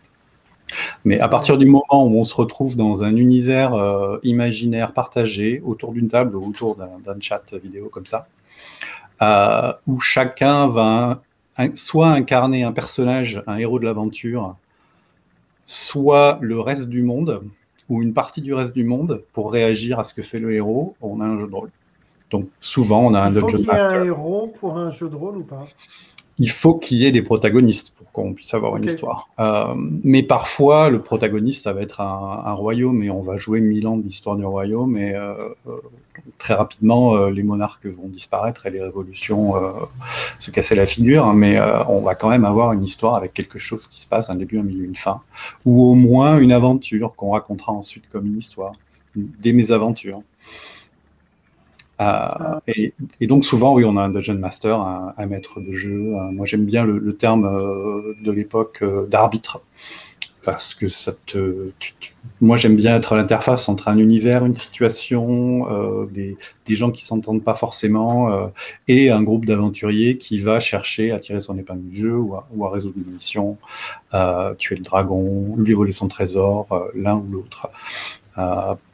[1.04, 3.72] Mais à partir du moment où on se retrouve dans un univers
[4.22, 8.26] imaginaire partagé autour d'une table ou autour d'un chat vidéo comme ça,
[9.86, 11.22] où chacun va
[11.74, 14.56] soit incarner un personnage, un héros de l'aventure,
[15.64, 17.42] soit le reste du monde
[17.88, 20.94] ou une partie du reste du monde pour réagir à ce que fait le héros,
[21.00, 21.70] on a un jeu de rôle.
[22.30, 23.90] Donc souvent, on a un dungeon master.
[23.90, 25.66] Il y a un héros pour un jeu de rôle ou pas?
[26.38, 29.28] Il faut qu'il y ait des protagonistes pour qu'on puisse avoir une histoire.
[29.40, 33.86] Euh, mais parfois, le protagoniste, ça va être un, royaume et on va jouer mille
[33.86, 35.34] ans de l'histoire du royaume et euh,
[35.66, 35.76] euh,
[36.38, 39.54] très rapidement, les monarques vont disparaître et les révolutions
[40.38, 41.24] se casser la figure.
[41.24, 44.30] Hein, mais on va quand même avoir une histoire avec quelque chose qui se passe,
[44.30, 45.20] un début, un milieu, une fin,
[45.64, 48.72] ou au moins une aventure qu'on racontera ensuite comme une histoire,
[49.14, 50.22] des mésaventures.
[52.00, 52.60] Euh,
[53.20, 56.14] et, donc souvent, oui, on a un dungeon master, un, maître de jeu.
[56.32, 59.60] moi, j'aime bien le, terme euh, de l'époque euh, d'arbitre,
[60.44, 61.70] parce que ça te,
[62.40, 65.66] moi, j'aime bien être à l'interface entre un univers, une situation,
[66.10, 66.36] des,
[66.68, 68.50] gens qui s'entendent pas forcément,
[68.86, 72.70] et un groupe d'aventuriers qui va chercher à tirer son épingle du jeu ou à,
[72.70, 73.58] résoudre une mission,
[74.58, 77.68] tuer le dragon, lui voler son trésor, l'un ou l'autre,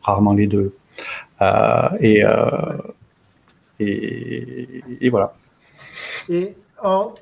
[0.02, 0.74] rarement les deux.
[1.42, 2.76] Euh, et, euh,
[3.80, 5.34] et, et, voilà.
[6.28, 7.14] Et en,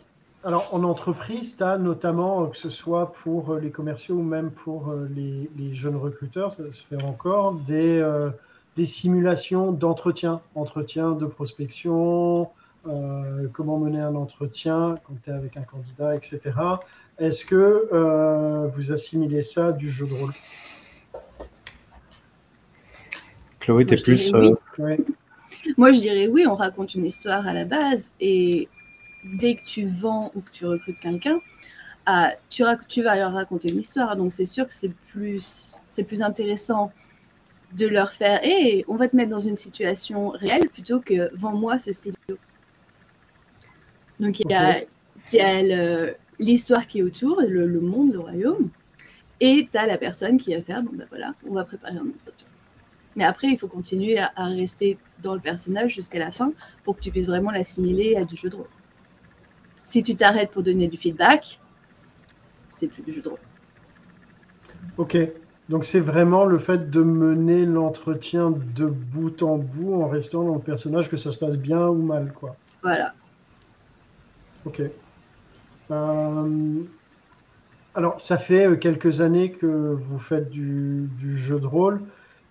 [0.44, 4.92] alors, en entreprise, tu as notamment, que ce soit pour les commerciaux ou même pour
[5.14, 8.04] les, jeunes recruteurs, ça se fait encore, des,
[8.76, 12.50] des simulations d'entretien, entretien de prospection,
[12.88, 16.40] euh, comment mener un entretien quand tu es avec un candidat, etc.
[17.18, 20.32] Est-ce que euh, vous assimilez ça du jeu de rôle?
[23.62, 24.34] Chloé, t'es plus.
[24.34, 24.54] Euh,
[25.76, 28.68] Moi, je dirais oui, on raconte une histoire à la base et
[29.38, 31.38] dès que tu vends ou que tu recrutes quelqu'un,
[32.04, 34.16] ah, tu, tu, vas leur raconter une histoire.
[34.16, 36.90] Donc, c'est sûr que c'est plus, plus intéressant
[37.76, 41.78] de leur faire Hé, on va te mettre dans une situation réelle plutôt que vends-moi
[41.78, 42.16] ce stylo.
[44.18, 48.70] Donc, il y a, l'histoire qui est autour, le, le, monde, le royaume,
[49.38, 52.08] et tu as la personne qui va faire Bon, ben voilà, on va préparer un
[52.08, 52.48] entretien.
[53.16, 56.52] Mais après, il faut continuer à, rester dans le personnage jusqu'à la fin
[56.84, 58.66] pour que tu puisses vraiment l'assimiler à du jeu de rôle.
[59.84, 61.60] Si tu t'arrêtes pour donner du feedback,
[62.76, 63.38] c'est plus du jeu de rôle.
[64.96, 65.16] Ok.
[65.68, 70.54] Donc c'est vraiment le fait de mener l'entretien de bout en bout en restant dans
[70.54, 72.56] le personnage, que ça se passe bien ou mal, quoi.
[72.82, 73.14] Voilà.
[74.64, 74.82] Ok.
[75.90, 76.82] Euh,
[77.94, 82.00] alors, ça fait euh, quelques années que vous faites du jeu de rôle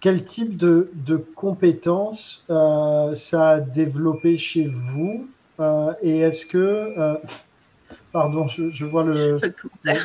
[0.02, 0.90] quel type de,
[1.36, 5.28] compétences euh, ça a développé chez vous
[5.60, 6.58] euh, Et est-ce que.
[6.98, 7.16] Euh,
[8.12, 9.40] pardon, je, vois le,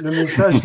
[0.04, 0.60] message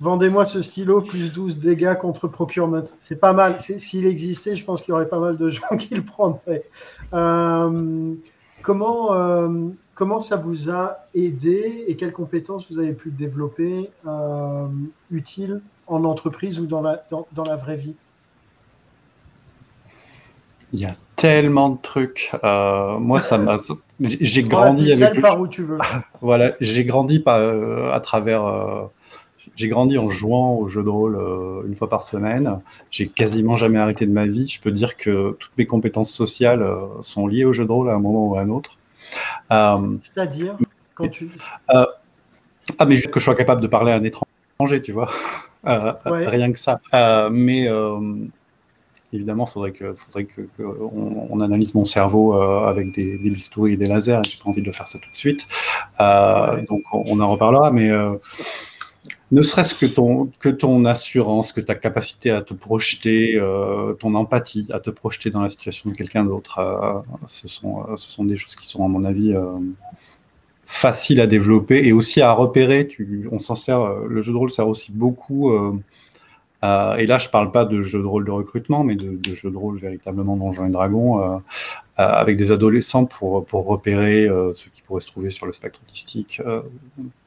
[0.00, 2.82] Vendez-moi ce stylo, plus 12 dégâts contre procurement.
[2.98, 3.60] C'est pas mal.
[3.60, 6.64] S'il existait, je pense qu'il y aurait pas mal de gens qui le prendraient.
[8.62, 9.10] comment,
[9.94, 13.90] comment ça vous a aidé et quelles compétences vous avez pu développer
[15.10, 17.94] utiles en entreprise ou dans la, dans la vraie vie?
[20.72, 22.32] Il y a tellement de trucs.
[22.44, 23.56] Euh, moi, ça m'a.
[24.00, 25.20] J'ai grandi avec.
[25.20, 25.78] par où tu veux.
[26.20, 28.44] voilà, j'ai grandi par, euh, à travers.
[28.44, 28.84] Euh,
[29.56, 31.18] j'ai grandi en jouant au jeu de rôle
[31.66, 32.60] une fois par semaine.
[32.90, 34.48] J'ai quasiment jamais arrêté de ma vie.
[34.48, 36.66] Je peux dire que toutes mes compétences sociales
[37.00, 38.78] sont liées au jeu de rôle à un moment ou à un autre.
[39.50, 40.56] C'est-à-dire
[40.94, 41.30] quand tu.
[41.68, 41.86] ah,
[42.86, 45.10] mais juste que je sois capable de parler à un étranger, tu vois.
[45.64, 46.80] Rien que ça.
[47.30, 47.68] mais
[49.12, 53.76] évidemment, il faudrait que, faudrait que, on, analyse mon cerveau avec des, des, bistouris et
[53.76, 54.20] des lasers.
[54.28, 55.46] J'ai pas envie de faire ça tout de suite.
[55.98, 57.70] Donc, on, en reparlera.
[57.70, 57.90] Mais
[59.32, 64.14] ne serait-ce que ton, que ton assurance, que ta capacité à te projeter, euh, ton
[64.16, 68.10] empathie, à te projeter dans la situation de quelqu'un d'autre, euh, ce, sont, euh, ce
[68.10, 69.34] sont des choses qui sont, à mon avis,
[70.64, 72.88] faciles à développer et aussi à repérer.
[72.88, 75.52] Tu, on s'en sert, le jeu de rôle sert aussi beaucoup.
[76.62, 79.50] Et là, je parle pas de jeu de rôle de recrutement, mais de, de jeu
[79.50, 81.40] de rôle véritablement Donjons et Dragons
[82.00, 85.52] euh, avec des adolescents pour, pour repérer euh, ceux qui pourraient se trouver sur le
[85.52, 86.62] spectre autistique, euh,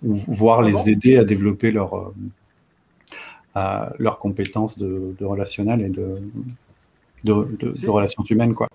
[0.02, 2.12] ou voire ah les aider à développer leur,
[4.00, 6.24] leurs compétences de, de relationnel et de,
[7.24, 8.56] de, relations humaines.
[8.56, 8.68] Quoi.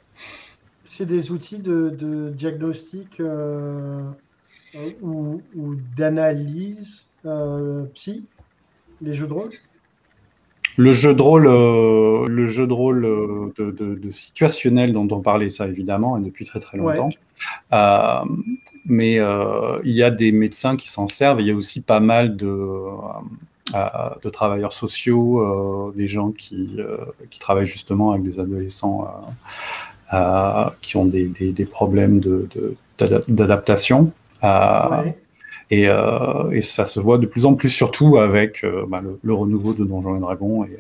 [0.85, 3.21] C'est des outils de, diagnostic
[5.03, 7.09] ou, ou d'analyse
[7.95, 8.25] psy,
[9.01, 9.51] les jeux de rôle?
[10.79, 15.51] Le jeu de rôle, euh, le jeu de rôle euh, de, situationnel dont on parlait,
[15.51, 17.09] ça évidemment, et depuis très très longtemps.
[17.73, 18.21] Euh,
[18.87, 19.15] mais
[19.85, 21.41] il y a des médecins qui s'en servent.
[21.41, 22.57] Il y a aussi pas mal de,
[23.75, 26.77] de travailleurs sociaux, des gens qui,
[27.29, 29.09] qui travaillent justement avec des adolescents
[30.81, 32.21] qui ont des, des, problèmes
[33.29, 34.13] d'adaptation.
[35.73, 39.75] Euh, et, ça se voit de plus en plus, surtout avec euh, bah, le, renouveau
[39.75, 40.79] de Donjons et Dragons et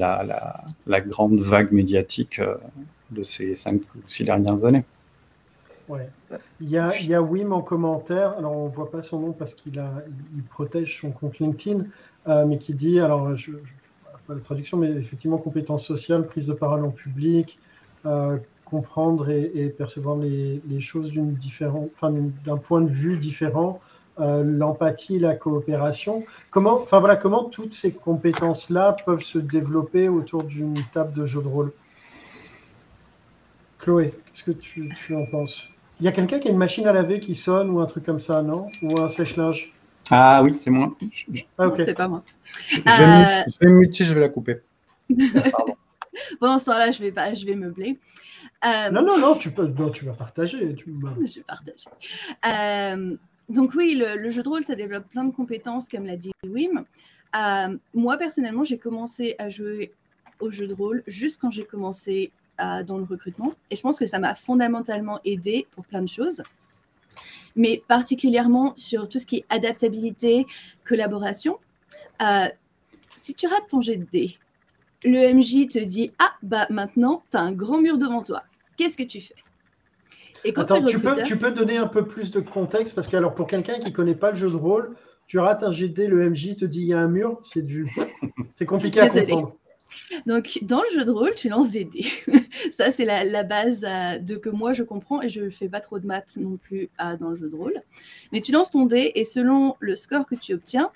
[0.00, 2.40] euh, la, grande vague médiatique
[3.10, 4.84] de ces cinq ou six dernières années.
[5.88, 6.08] Ouais.
[6.60, 9.20] Il, y a, il y a Wim en commentaire, alors on ne voit pas son
[9.20, 9.82] nom parce qu'il
[10.36, 11.84] il protège son compte LinkedIn,
[12.46, 13.52] mais qui dit, alors je,
[14.26, 17.58] pas la traduction, mais effectivement compétences sociales, prise de parole en public,
[18.66, 23.80] comprendre et, percevoir les choses d'un point de vue différent,
[24.20, 26.24] euh, l'empathie, la coopération.
[26.50, 31.42] Comment, enfin voilà, comment toutes ces compétences-là peuvent se développer autour d'une table de jeu
[31.42, 31.72] de rôle?
[33.78, 35.68] Chloé, qu'est-ce que tu, en penses?
[36.00, 38.04] Il y a quelqu'un qui a une machine à laver qui sonne ou un truc
[38.04, 38.68] comme ça, non?
[38.82, 39.72] Ou un sèche-linge?
[40.10, 40.90] Ah oui, c'est moi.
[41.58, 42.22] Ah, c'est pas moi.
[42.68, 44.58] Je, vais, me, muter, je vais la couper.
[45.52, 45.74] Pardon.
[46.40, 47.98] Pendant ce temps-là, je vais, pas, je vais meubler.
[48.64, 50.74] Euh, non, non, non, tu, peux, tu vas partager.
[50.74, 50.94] Tu...
[51.26, 51.88] Je vais partager.
[52.46, 53.16] Euh,
[53.48, 56.84] donc oui, le, jeu de rôle, ça développe plein de compétences, comme l'a dit Wim.
[57.36, 59.92] Euh, moi, personnellement, j'ai commencé à jouer
[60.40, 62.30] au jeu de rôle juste quand j'ai commencé
[62.60, 63.54] euh, dans le recrutement.
[63.70, 66.42] Et je pense que ça m'a fondamentalement aidé pour plein de choses.
[67.56, 70.46] Mais particulièrement sur tout ce qui est adaptabilité,
[70.84, 71.58] collaboration.
[72.22, 72.48] Euh,
[73.16, 74.06] si tu rates ton jet de
[75.04, 78.42] le MJ te dit Ah, bah maintenant, tu as un grand mur devant toi.
[78.76, 79.34] Qu'est-ce que tu fais?
[80.56, 83.46] Attends, tu, peux, tu peux donner un peu plus de contexte parce que alors pour
[83.46, 84.94] quelqu'un qui connaît pas le jeu de rôle,
[85.26, 87.86] tu rates un GD, le MJ te dit il y a un mur, c'est du,
[88.56, 89.54] c'est compliqué à comprendre.
[90.26, 92.06] Donc, dans le jeu de rôle, tu lances des dés.
[92.72, 95.80] Ça, c'est la, base euh, de que moi je comprends et je ne fais pas
[95.80, 97.80] trop de maths non plus euh, dans le jeu de rôle.
[98.32, 100.90] Mais tu lances ton dé et selon le score que tu obtiens,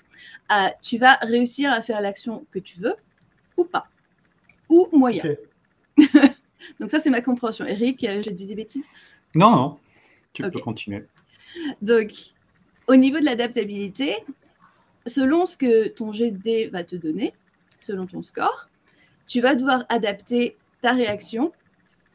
[0.51, 2.95] euh, tu vas réussir à faire l'action que tu veux
[3.57, 3.87] ou pas.
[4.69, 5.23] Ou moyen.
[6.79, 7.65] Donc, ça, c'est ma compréhension.
[7.65, 8.85] Eric, j'ai dit des bêtises?
[9.35, 9.79] Non, non,
[10.33, 11.05] tu peux continuer.
[11.81, 12.11] Donc,
[12.87, 14.17] au niveau de l'adaptabilité,
[15.05, 17.33] selon ce que ton GD va te donner,
[17.79, 18.69] selon ton score,
[19.27, 21.51] tu vas devoir adapter ta réaction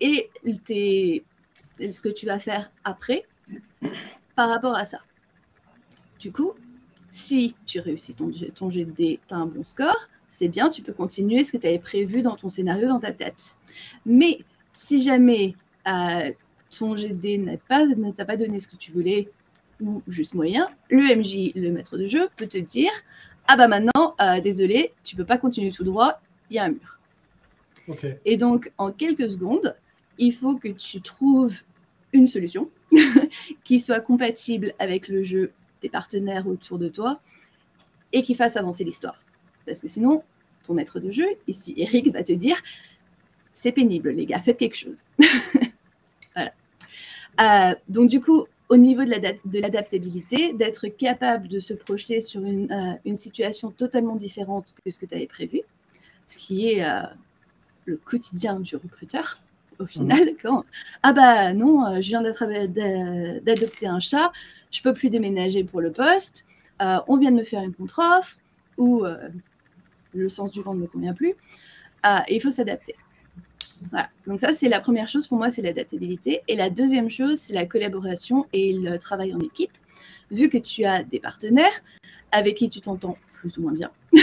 [0.01, 3.27] et ce que tu vas faire après
[4.35, 5.01] par rapport à ça.
[6.21, 6.53] Du coup,
[7.11, 10.93] si tu réussis ton, ton GD, tu as un bon score, c'est bien, tu peux
[10.93, 13.57] continuer ce que tu avais prévu dans ton scénario dans ta tête.
[14.05, 14.41] Mais
[14.73, 15.55] si jamais
[15.87, 16.33] euh,
[16.77, 19.29] ton GD n'a pas, ne t'a pas donné ce que tu voulais
[19.81, 22.91] ou juste moyen, le MJ, le maître de jeu, peut te dire
[23.47, 26.71] Ah bah maintenant, euh, désolé, tu peux pas continuer tout droit, il y a un
[26.71, 26.99] mur.
[28.27, 29.75] Et donc, en quelques secondes,
[30.19, 31.63] il faut que tu trouves
[32.13, 32.71] une solution
[33.65, 37.21] qui soit compatible avec le jeu des partenaires autour de toi
[38.13, 39.23] et qui fasse avancer l'histoire.
[39.65, 40.23] Parce que sinon,
[40.65, 42.61] ton maître de jeu, ici Eric, va te dire
[43.53, 45.03] c'est pénible, les gars, faites quelque chose.
[47.41, 52.71] Euh, donc du coup, au niveau de l'adaptabilité, d'être capable de se projeter sur une,
[52.71, 55.61] euh, situation totalement différente que ce que tu avais prévu,
[56.27, 57.03] ce qui est euh,
[57.87, 59.41] le quotidien du recruteur
[59.79, 60.37] au final, mmh.
[60.43, 60.65] quand
[61.03, 64.33] ah bah non, je viens d'adopter un chat,
[64.71, 66.45] je peux plus déménager pour le poste,
[66.81, 68.37] on vient de me faire une contre-offre
[68.77, 69.05] ou
[70.15, 71.35] le sens du vent ne me convient plus,
[72.27, 72.97] et il faut s'adapter.
[73.91, 74.09] Voilà.
[74.27, 76.43] Donc ça, c'est la première chose pour moi, c'est l'adaptabilité.
[76.49, 79.73] Et la deuxième chose, c'est la collaboration et le travail en équipe.
[80.31, 81.83] Vu que tu as des partenaires
[82.33, 83.91] avec qui tu t'entends plus ou moins bien.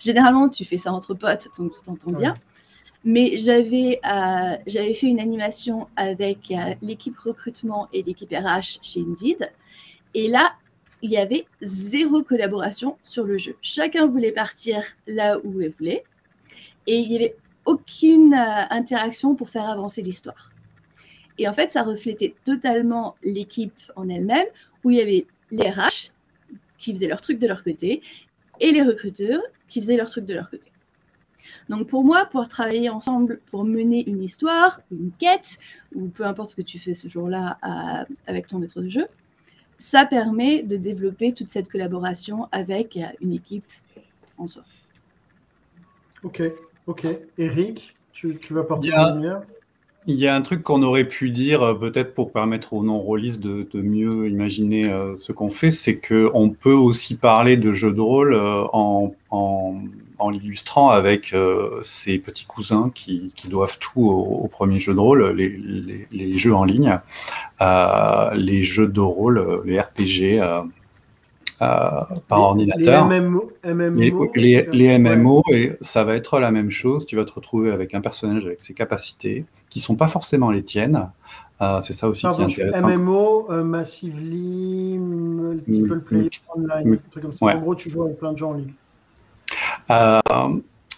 [0.00, 2.34] Généralement, tu fais ça entre potes, donc tu t'entends bien.
[3.04, 4.00] Mais j'avais
[4.66, 9.50] j'avais fait une animation avec l'équipe recrutement et l'équipe RH chez Indeed.
[10.14, 10.54] Et là,
[11.02, 13.56] il y avait zéro collaboration sur le jeu.
[13.62, 16.02] Chacun voulait partir là où il voulait.
[16.88, 20.52] Et il n'y avait aucune interaction pour faire avancer l'histoire.
[21.38, 24.46] Et en fait, ça reflétait totalement l'équipe en elle-même,
[24.84, 26.12] où il y avait les RH
[26.78, 28.02] qui faisaient leur truc de leur côté
[28.60, 30.70] et les recruteurs qui faisaient leur truc de leur côté.
[31.68, 35.58] Donc pour moi, pouvoir travailler ensemble pour mener une histoire, une quête,
[35.94, 37.58] ou peu importe ce que tu fais ce jour-là
[38.26, 39.06] avec ton maître de jeu,
[39.78, 43.70] ça permet de développer toute cette collaboration avec une équipe
[44.38, 44.64] en soi.
[46.22, 46.42] Ok,
[46.86, 47.06] ok.
[47.38, 49.42] Eric, tu, vas porter la lumière
[50.08, 53.40] il y a un truc qu'on aurait pu dire, euh, peut-être pour permettre aux non-rôlistes
[53.40, 58.00] de, mieux imaginer euh, ce qu'on fait, c'est qu'on peut aussi parler de jeux de
[58.00, 59.12] rôle euh, en,
[60.30, 61.36] l'illustrant avec
[61.82, 66.98] ses petits cousins qui, doivent tout au, premier jeu de rôle, les, jeux en ligne,
[67.60, 70.40] les jeux de rôle, les RPG
[71.58, 73.08] par ordinateur.
[73.08, 73.50] Les MMO,
[74.34, 77.06] les, MMO et ça va être la même chose.
[77.06, 80.62] Tu vas te retrouver avec un personnage avec ses capacités qui sont pas forcément les
[80.62, 81.10] tiennes.
[81.62, 82.88] Euh, c'est ça aussi qui est intéressant.
[82.88, 87.46] MMO, euh, Massively, Multiple Player Online, comme ça.
[87.46, 88.72] En gros, tu joues avec plein de gens en ligne.
[89.90, 90.20] Euh,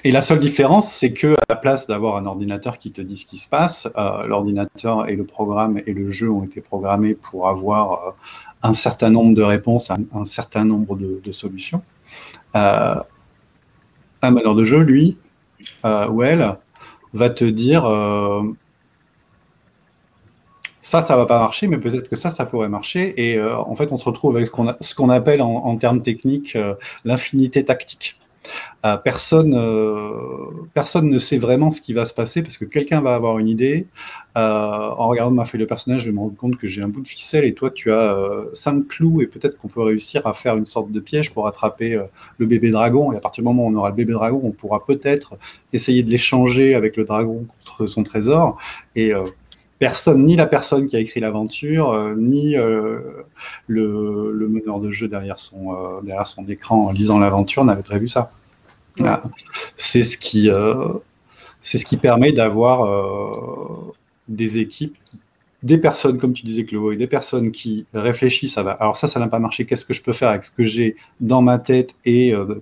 [0.05, 3.17] et la seule différence, c'est que à la place d'avoir un ordinateur qui te dit
[3.17, 3.89] ce qui se passe,
[4.27, 8.15] l'ordinateur et le programme et le jeu ont été programmés pour avoir
[8.63, 11.83] un certain nombre de réponses, un, un certain nombre de, solutions.
[12.57, 12.95] Euh,
[14.23, 15.17] un meneur de jeu, lui,
[15.85, 16.57] euh, ou elle,
[17.13, 18.43] va te dire euh,
[20.81, 23.15] ça, ça va pas marcher, mais peut-être que ça, ça pourrait marcher.
[23.17, 24.49] Et en fait, on se retrouve avec
[24.81, 26.57] ce qu'on appelle en termes techniques
[27.05, 28.19] l'infinité tactique.
[28.87, 33.01] Euh, personne, euh, personne ne sait vraiment ce qui va se passer parce que quelqu'un
[33.01, 33.87] va avoir une idée.
[34.37, 36.89] Euh, en regardant ma feuille de personnage, je vais me rendre compte que j'ai un
[36.89, 38.17] bout de ficelle et toi, tu as
[38.53, 42.01] cinq clous et peut-être qu'on peut réussir à faire une sorte de piège pour attraper
[42.39, 43.13] le bébé dragon.
[43.13, 45.35] Et à partir du moment où on aura le bébé dragon, on pourra peut-être
[45.73, 48.59] essayer de l'échanger avec le dragon contre son trésor.
[48.95, 49.13] Et
[49.79, 52.55] personne, ni la personne qui a écrit l'aventure, ni
[53.67, 58.33] le, meneur de jeu derrière son, derrière son écran en lisant l'aventure n'avait prévu ça.
[59.77, 60.93] C'est ce qui, euh,
[61.61, 63.93] c'est ce qui permet d'avoir euh,
[64.29, 64.97] des équipes,
[65.63, 68.55] des personnes, comme tu disais Chloé, des personnes qui réfléchissent.
[68.55, 68.73] Ça va.
[68.73, 69.67] Alors ça, ça n'a pas marché.
[69.67, 72.61] Qu'est-ce que je peux faire avec ce que j'ai dans ma tête et euh,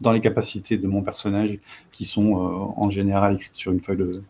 [0.00, 1.58] dans les capacités de mon personnage,
[1.92, 2.34] qui sont
[2.76, 4.22] en général écrites sur une feuille de,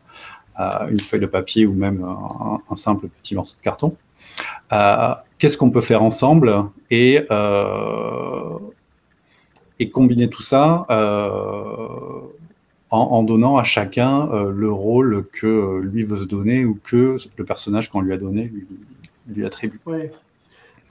[0.57, 3.97] une feuille de papier ou même un, simple petit morceau de carton.
[5.39, 7.27] Qu'est-ce qu'on peut faire ensemble et
[9.79, 12.21] et combiner tout ça euh,
[12.91, 17.45] en, donnant à chacun euh, le rôle que lui veut se donner ou que le
[17.45, 18.53] personnage qu'on lui a donné
[19.27, 19.81] lui, attribue?
[19.87, 20.13] Ouais.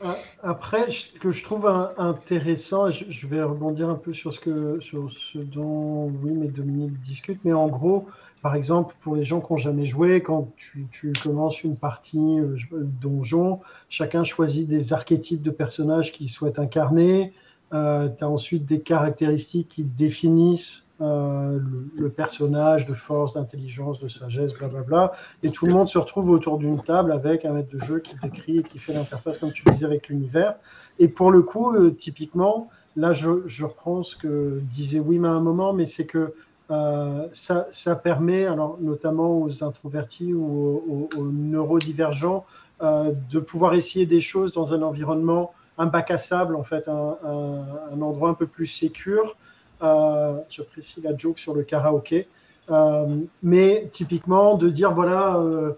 [0.04, 1.66] Euh, après, ce que je trouve
[1.98, 7.00] intéressant, je, vais rebondir un peu sur ce, que, sur ce dont oui, mais Dominique
[7.04, 8.10] discute, mais en gros,
[8.44, 12.38] par exemple, pour les gens qui n'ont jamais joué, quand tu, commences une partie
[12.72, 17.34] donjon, chacun choisit des archétypes de personnages qu'il souhaite incarner.
[17.74, 21.60] Euh, tu as ensuite des caractéristiques qui définissent euh,
[21.96, 25.14] le, personnage de force, d'intelligence, de sagesse, blablabla.
[25.42, 28.16] Et tout le monde se retrouve autour d'une table avec un maître de jeu qui
[28.22, 30.56] décrit et qui fait l'interface, comme tu disais, avec l'univers.
[31.00, 35.42] Et pour le coup, euh, typiquement, là, je, reprends ce que disait Wim à un
[35.42, 36.36] moment, mais c'est que
[36.70, 42.46] ça, ça, permet, alors, notamment aux introvertis ou aux, neurodivergents,
[42.82, 48.02] de pouvoir essayer des choses dans un environnement un bac à sable, en fait, un,
[48.02, 49.36] endroit un peu plus sécure.
[49.82, 52.28] Euh, J'apprécie la joke sur le karaoké.
[52.70, 55.74] Euh, mais typiquement, de dire voilà, euh,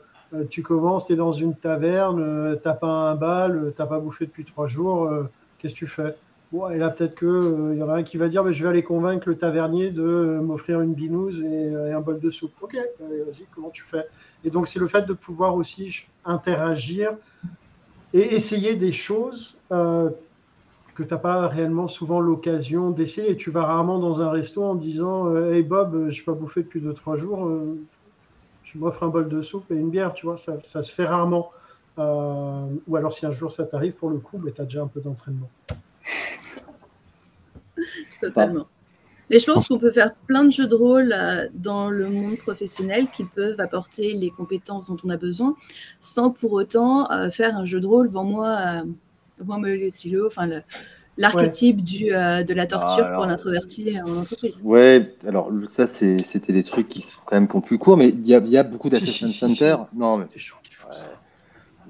[0.49, 4.45] tu commences, tu es dans une taverne, t'as pas un bal, t'as pas bouffé depuis
[4.45, 5.09] trois jours,
[5.57, 6.15] qu'est-ce que tu fais?
[6.73, 8.69] Et là, peut-être qu'il il y en a un qui va dire mais je vais
[8.69, 12.53] aller convaincre le tavernier de m'offrir une binouse et, et, un bol de soupe.
[12.61, 14.05] Ok, vas-y, comment tu fais?
[14.43, 17.15] Et donc, c'est le fait de pouvoir aussi interagir
[18.13, 20.09] et essayer des choses euh,
[20.93, 23.31] que tu n'as pas réellement souvent l'occasion d'essayer.
[23.31, 26.33] Et tu vas rarement dans un resto en disant euh, Hey Bob, je n'ai pas
[26.33, 27.77] bouffé depuis 2-3 jours, euh,
[28.63, 31.05] tu m'offres un bol de soupe et une bière, tu vois, ça, ça se fait
[31.05, 31.51] rarement.
[31.97, 35.01] ou alors si un jour ça t'arrive, pour le coup, tu as déjà un peu
[35.01, 35.49] d'entraînement.
[38.21, 38.67] Totalement.
[39.29, 42.37] Mais je pense qu'on peut faire plein de jeux de rôle euh, dans le monde
[42.37, 45.55] professionnel qui peuvent apporter les compétences dont on a besoin,
[45.99, 48.83] sans pour autant euh, faire un jeu de rôle devant moi, euh,
[49.39, 50.47] devant moi le silo, enfin
[51.17, 54.61] l'archétype du de la torture pour l'introverti en entreprise.
[54.63, 58.35] Ouais, alors ça c'était des trucs qui sont quand même plus court, mais il y
[58.35, 59.87] a, y a, beaucoup d'assessment centers.
[59.95, 60.27] Non, mais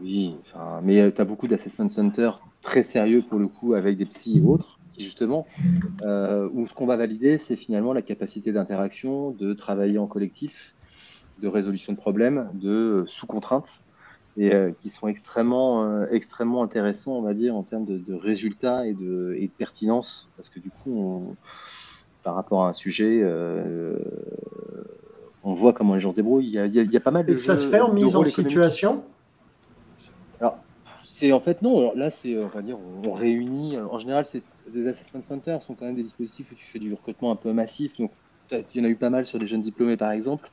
[0.01, 0.35] oui,
[0.83, 4.41] mais tu as beaucoup d'assessment centers très sérieux pour le coup avec des psys et
[4.41, 5.45] autres justement,
[6.03, 10.75] euh, où ce qu'on va valider, c'est finalement la capacité d'interaction, de travailler en collectif,
[11.41, 13.81] de résolution de problèmes, de euh, sous contraintes,
[14.37, 18.93] et euh, qui sont extrêmement, extrêmement intéressants, on va dire, en termes de, résultats et
[18.93, 21.35] de, et de, pertinence, parce que du coup,
[22.23, 23.23] par rapport à un sujet,
[25.43, 26.47] on voit comment les gens se débrouillent.
[26.47, 27.33] Il y a, il y a, pas mal de.
[27.33, 29.03] Et ça se fait en mise en situation?
[30.41, 30.57] Alors,
[31.05, 31.93] c'est en fait non.
[31.95, 33.77] là, c'est on va dire, on réunit.
[33.77, 34.41] En général, c'est
[34.71, 37.53] des assessment centers sont quand même des dispositifs où tu fais du recrutement un peu
[37.53, 37.95] massif.
[37.97, 38.11] Donc,
[38.51, 40.51] il y en a eu pas mal sur des jeunes diplômés, par exemple,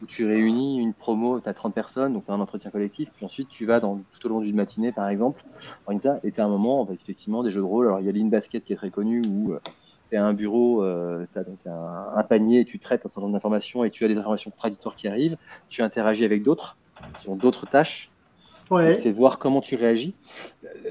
[0.00, 3.24] où tu réunis une promo, tu as 30 personnes, donc as un entretien collectif, puis
[3.24, 5.42] ensuite tu vas dans, tout au long d'une matinée, par exemple,
[6.00, 7.86] ça, et as un moment, effectivement, des jeux de rôle.
[7.86, 9.60] Alors, il y a l'in-basket qui est très connu, où euh,
[10.10, 13.22] tu as un bureau, euh, tu as donc un, panier, et tu traites un certain
[13.22, 15.36] nombre d'informations, et tu as des informations contradictoires qui arrivent,
[15.68, 16.78] tu interagis avec d'autres,
[17.18, 18.11] qui ont d'autres tâches,
[18.98, 20.14] c'est voir comment tu réagis.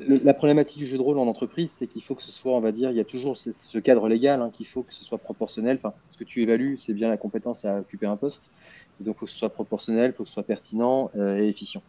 [0.07, 2.59] La problématique du jeu de rôle en entreprise, c'est qu'il faut que ce soit, on
[2.59, 5.17] va dire, il y a toujours ce cadre légal, hein, qu'il faut que ce soit
[5.17, 5.77] proportionnel.
[5.81, 8.51] Enfin, ce que tu évalues, c'est bien la compétence à occuper un poste.
[8.99, 11.47] donc, il faut que ce soit proportionnel, il faut que ce soit pertinent euh, et
[11.47, 11.81] efficient.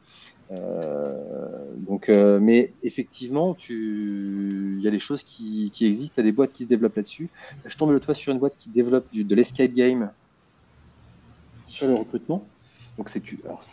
[0.51, 1.16] Euh,
[1.76, 6.32] donc, euh, mais effectivement, il y a des choses qui, existent, il y a des
[6.32, 7.28] boîtes qui se développent là-dessus.
[7.64, 10.11] Je tombe le toit sur une boîte qui développe de l'escape game
[11.66, 12.47] sur le recrutement.
[13.03, 13.23] Donc c'est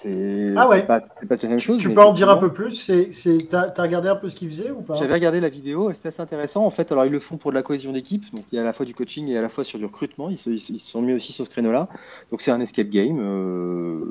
[0.01, 0.81] c'est ah ouais.
[0.81, 1.79] pas, pas la même chose.
[1.79, 4.47] Tu, peux en dire un peu plus C'est t'as as regardé un peu ce qu'ils
[4.47, 4.95] faisaient ou pas?
[4.95, 6.65] J'avais regardé la vidéo et c'était assez intéressant.
[6.65, 8.63] En fait, alors ils le font pour de la cohésion d'équipe, donc il y a
[8.63, 10.31] à la fois du coaching et à la fois sur du recrutement.
[10.31, 11.89] Ils se, ils sont mis aussi sur ce créneau-là.
[12.31, 14.03] Donc c'est un escape game, euh,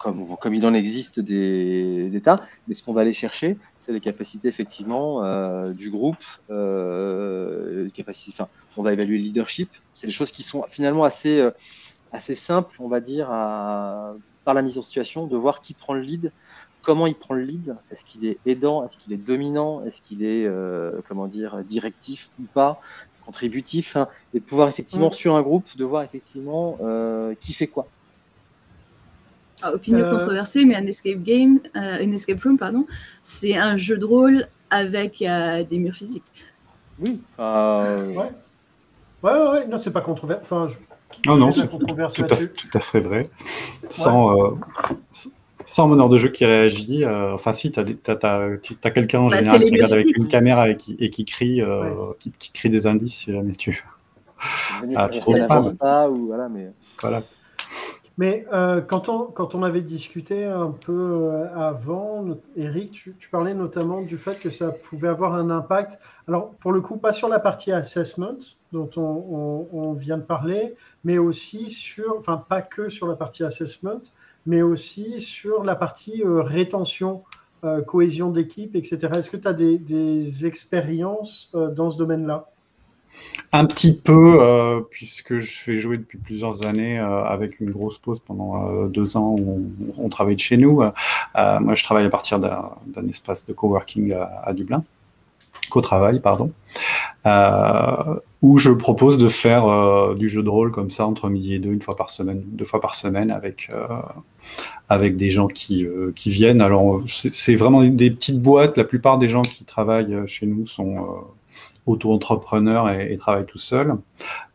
[0.00, 2.42] comme comme il en existe des, des tas.
[2.66, 7.92] Mais ce qu'on va aller chercher, c'est les capacités effectivement euh, du groupe, euh, les
[7.92, 8.32] capacités.
[8.36, 9.70] Enfin, on va évaluer le leadership.
[9.94, 11.40] C'est des choses qui sont finalement assez
[12.12, 15.94] assez simples, on va dire, à par la mise en situation, de voir qui prend
[15.94, 16.32] le lead,
[16.82, 20.24] comment il prend le lead, est-ce qu'il est aidant, est-ce qu'il est dominant, est-ce qu'il
[20.24, 22.80] est, euh, comment dire, directif ou pas,
[23.24, 27.66] contributif, hein, et de pouvoir effectivement sur un groupe de voir effectivement euh, qui fait
[27.66, 27.86] quoi.
[29.62, 30.10] Ah, opinion euh.
[30.10, 32.86] controversée, mais un escape game, une escape room, pardon,
[33.22, 36.24] c'est un jeu de rôle avec des murs physiques.
[36.98, 37.20] Oui.
[37.38, 38.16] Ouais.
[38.16, 38.30] ouais.
[39.22, 40.42] ouais, non, c'est pas controversé.
[40.42, 40.68] Enfin,
[41.26, 43.28] non, non, c'est tout, à fait vrai.
[43.90, 44.50] Sans, euh,
[45.64, 49.64] sans meneur de jeu qui réagit, euh, enfin si, tu as, quelqu'un en bah, général
[49.64, 53.14] qui regarde avec une caméra et qui, et qui crie, euh, qui, crie des indices
[53.14, 53.84] si jamais tu...
[54.96, 56.70] Ah, tu trouves pas, ou, voilà, mais...
[57.02, 57.22] Voilà.
[58.16, 58.44] Mais
[58.86, 64.18] quand, on, quand on avait discuté un peu avant, Eric, tu, tu, parlais notamment du
[64.18, 65.98] fait que ça pouvait avoir un impact.
[66.28, 68.36] Alors, pour le coup, pas sur la partie assessment
[68.72, 74.00] dont on, vient de parler, mais aussi sur, enfin pas que sur la partie assessment,
[74.46, 77.22] mais aussi sur la partie euh, rétention,
[77.64, 78.98] euh, cohésion d'équipe, etc.
[79.16, 82.46] Est-ce que tu as des, expériences euh, dans ce domaine-là?
[83.52, 88.86] Un petit peu, puisque je fais jouer depuis plusieurs années avec une grosse pause pendant
[88.86, 89.68] deux ans où
[89.98, 90.84] on, travaille de chez nous.
[91.34, 94.84] moi, je travaille à partir d'un espace de coworking à, à Dublin,
[95.70, 96.52] co-travail, pardon
[98.42, 101.58] où je propose de faire euh, du jeu de rôle comme ça entre midi et
[101.58, 103.86] deux, une fois par semaine, deux fois par semaine, avec euh,
[104.88, 106.62] avec des gens qui euh, qui viennent.
[106.62, 108.78] Alors c'est vraiment des petites boîtes.
[108.78, 111.24] La plupart des gens qui travaillent chez nous sont
[111.86, 113.96] auto-entrepreneurs et, travaillent tout seuls.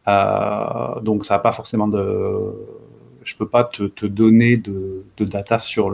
[0.06, 2.54] donc ça n'a pas forcément de
[3.24, 5.92] je peux pas te, te donner de, de, data sur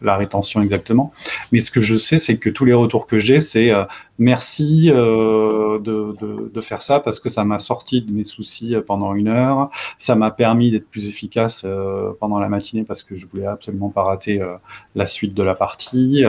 [0.00, 1.12] la rétention exactement.
[1.52, 3.70] Mais ce que je sais, c'est que tous les retours que j'ai, c'est
[4.18, 8.74] merci euh, de, de, de, faire ça parce que ça m'a sorti de mes soucis
[8.74, 9.70] euh, pendant une heure.
[9.98, 13.90] Ça m'a permis d'être plus efficace euh, pendant la matinée parce que je voulais absolument
[13.90, 14.56] pas rater euh,
[14.94, 16.24] la suite de la partie.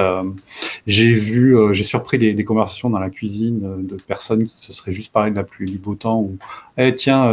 [0.88, 4.91] j'ai vu, j'ai surpris des, des, conversations dans la cuisine de personnes qui se seraient
[4.91, 6.38] juste parlé de la pluie du beau temps ou
[6.77, 7.31] eh tiens,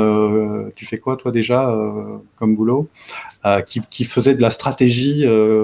[0.74, 1.74] tu fais quoi toi déjà
[2.36, 2.88] comme boulot?
[3.66, 5.22] Qui, qui, faisait de la stratégie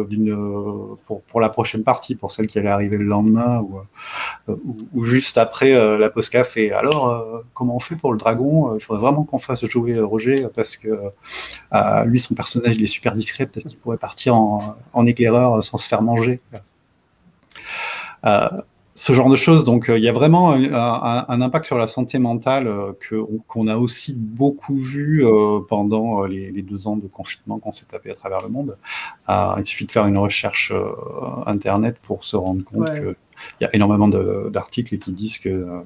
[0.09, 3.79] d'une pour, pour, la prochaine partie, pour celle qui allait arriver le lendemain ou,
[4.49, 4.55] euh,
[4.93, 6.73] ou, juste après euh, la pause café.
[6.73, 10.47] Alors, euh, comment on fait pour le dragon Il faudrait vraiment qu'on fasse jouer Roger
[10.55, 10.89] parce que
[12.07, 13.47] lui, son personnage, il est super discret.
[13.47, 16.41] Peut-être qu'il pourrait partir en, éclaireur sans se faire manger
[18.99, 19.63] ce genre de choses.
[19.63, 22.69] Donc, il y a vraiment un, impact sur la santé mentale
[23.47, 25.25] qu'on a aussi beaucoup vu
[25.69, 28.77] pendant les, deux ans de confinement qu'on s'est tapé à travers le monde.
[29.29, 30.73] il suffit de faire une recherche
[31.47, 33.15] internet pour se rendre compte qu'il
[33.61, 35.83] y a énormément d'articles qui disent que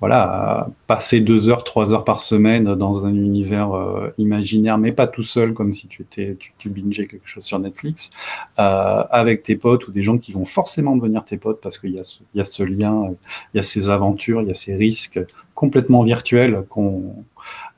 [0.00, 5.06] voilà, passer deux heures, trois heures par semaine dans un univers euh, imaginaire, mais pas
[5.06, 8.10] tout seul, comme si tu étais, tu, bingeais quelque chose sur Netflix,
[8.58, 11.90] euh, avec tes potes ou des gens qui vont forcément devenir tes potes parce qu'il
[11.90, 13.14] y, a ce lien,
[13.54, 15.20] il y a ces aventures, il y a ces risques
[15.54, 17.24] complètement virtuels qu'on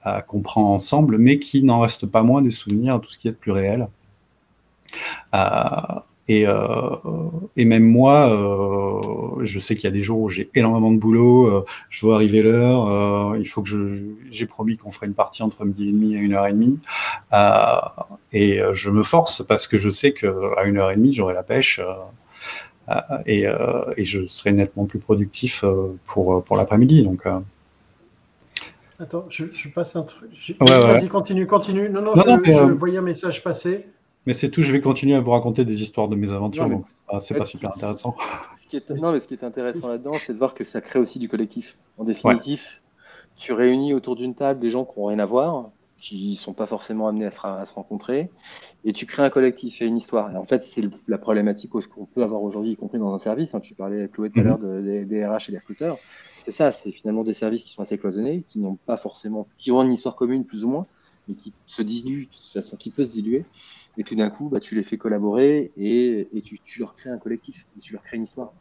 [0.06, 3.28] euh, qu'on prend ensemble, mais qui n'en restent pas moins des souvenirs, tout ce qui
[3.28, 3.86] est de plus réel.
[6.30, 6.54] Et, euh,
[7.56, 10.96] et, même moi, euh, je sais qu'il y a des jours où j'ai énormément de
[10.96, 13.98] boulot, euh, je vois arriver l'heure, euh, il faut que je,
[14.30, 16.78] j'ai promis qu'on ferait une partie entre midi et demi et une heure et demie,
[17.32, 17.74] euh,
[18.32, 21.42] et je me force parce que je sais qu'à une heure et demie j'aurai la
[21.42, 21.80] pêche
[23.26, 23.46] et,
[23.96, 25.64] et, je serai nettement plus productif
[26.06, 27.02] pour pour l'après-midi.
[27.02, 27.24] Donc
[29.00, 30.30] Attends, je, je, passe un truc.
[30.60, 31.88] Ouais, Vas-y, continue, continue.
[31.88, 33.86] Non, non, non je, je voyais un message passer.
[34.26, 36.84] Mais c'est tout, je vais continuer à vous raconter des histoires de mes aventures, donc
[37.20, 38.14] c'est pas, super intéressant.
[38.62, 40.80] Ce qui est, non, mais ce qui est intéressant là-dedans, c'est de voir que ça
[40.80, 41.76] crée aussi du collectif.
[41.98, 42.82] En définitif,
[43.36, 46.52] tu réunis autour d'une table des gens qui n'ont rien à voir, qui ne sont
[46.52, 48.30] pas forcément amenés à se, à se, rencontrer,
[48.84, 50.30] et tu crées un collectif et une histoire.
[50.32, 53.54] Et en fait, c'est la problématique qu'on peut avoir aujourd'hui, y compris dans un service.
[53.54, 53.60] Hein.
[53.60, 54.48] Tu parlais, Chloé, tout à mhm.
[54.48, 55.98] l'heure de, des RH et des recruteurs.
[56.44, 59.72] C'est ça, c'est finalement des services qui sont assez cloisonnés, qui n'ont pas forcément, qui
[59.72, 60.86] ont une histoire commune plus ou moins,
[61.28, 63.44] mais qui se diluent, de toute façon, qui peut se diluer.
[63.98, 67.10] Et tout d'un coup, bah, tu les fais collaborer et, et tu, tu, leur crées
[67.10, 68.52] un collectif, tu leur crées une histoire.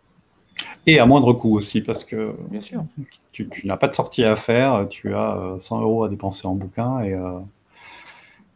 [0.85, 2.83] Et à moindre coût aussi, parce que Bien sûr.
[3.31, 6.47] tu, tu n'as pas de sortie à faire, tu as 100 euh, euros à dépenser
[6.47, 7.01] en bouquin.
[7.01, 7.39] Et, euh...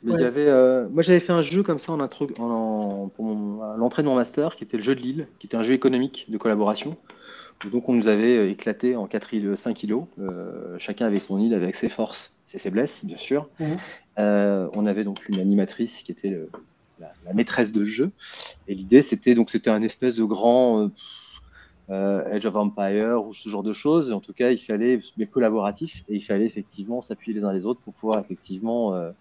[0.04, 0.22] Mais ouais.
[0.22, 3.34] y avait, euh, moi, j'avais fait un jeu comme ça en, intro, en, en pour
[3.78, 6.26] l'entrée de mon master, qui était le jeu de Lille, qui était un jeu économique
[6.30, 6.98] de collaboration.
[7.72, 10.08] Donc, on nous avait éclaté en 4 îles, 5 îlots.
[10.20, 13.48] Euh, chacun avait son île avec ses forces, ses faiblesses, bien sûr.
[13.60, 13.66] Mmh.
[14.20, 16.50] Euh, on avait donc une animatrice qui était le,
[17.00, 18.12] la, maîtresse de jeu.
[18.68, 20.90] Et l'idée, c'était donc c'était un espèce de grand
[21.90, 24.12] euh, Edge of Empire ou ce genre de choses.
[24.12, 27.66] En tout cas, il fallait, mais collaboratif, et il fallait effectivement s'appuyer les uns les
[27.66, 29.12] autres pour pouvoir effectivement, euh,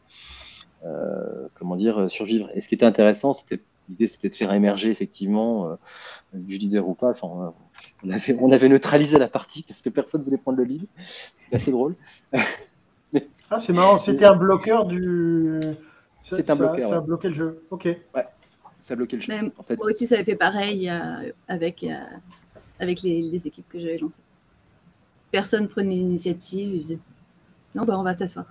[0.84, 2.51] euh, comment dire, survivre.
[2.55, 5.76] Et ce qui était intéressant, c'était l'idée, c'était de faire émerger effectivement euh,
[6.34, 7.11] du leader ou pas.
[7.11, 7.55] Enfin,
[8.05, 10.86] on avait, on avait neutralisé la partie parce que personne voulait prendre le lead.
[11.36, 11.97] C'était assez drôle.
[13.55, 15.61] Ah, c'est marrant, c'était un bloqueur du.
[16.20, 16.82] C'est un bloqueur.
[16.82, 16.96] Ça, ouais.
[16.96, 17.62] a bloqué le jeu.
[17.70, 17.84] Ok.
[17.84, 18.26] Ouais,
[18.84, 19.32] ça a bloqué le jeu.
[19.32, 19.76] Même, en fait.
[19.76, 21.94] Moi aussi, ça avait fait pareil euh, avec, euh,
[22.80, 24.22] avec les, les, équipes que j'avais lancées.
[25.30, 26.98] Personne prenait l'initiative, ils faisaient
[27.74, 28.46] Non, bah, on va s'asseoir.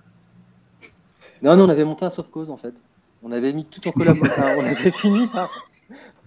[1.42, 2.74] Non, non, on avait monté un sauf cause en fait.
[3.22, 4.42] On avait mis tout en collaboration.
[4.58, 5.50] on avait fini par.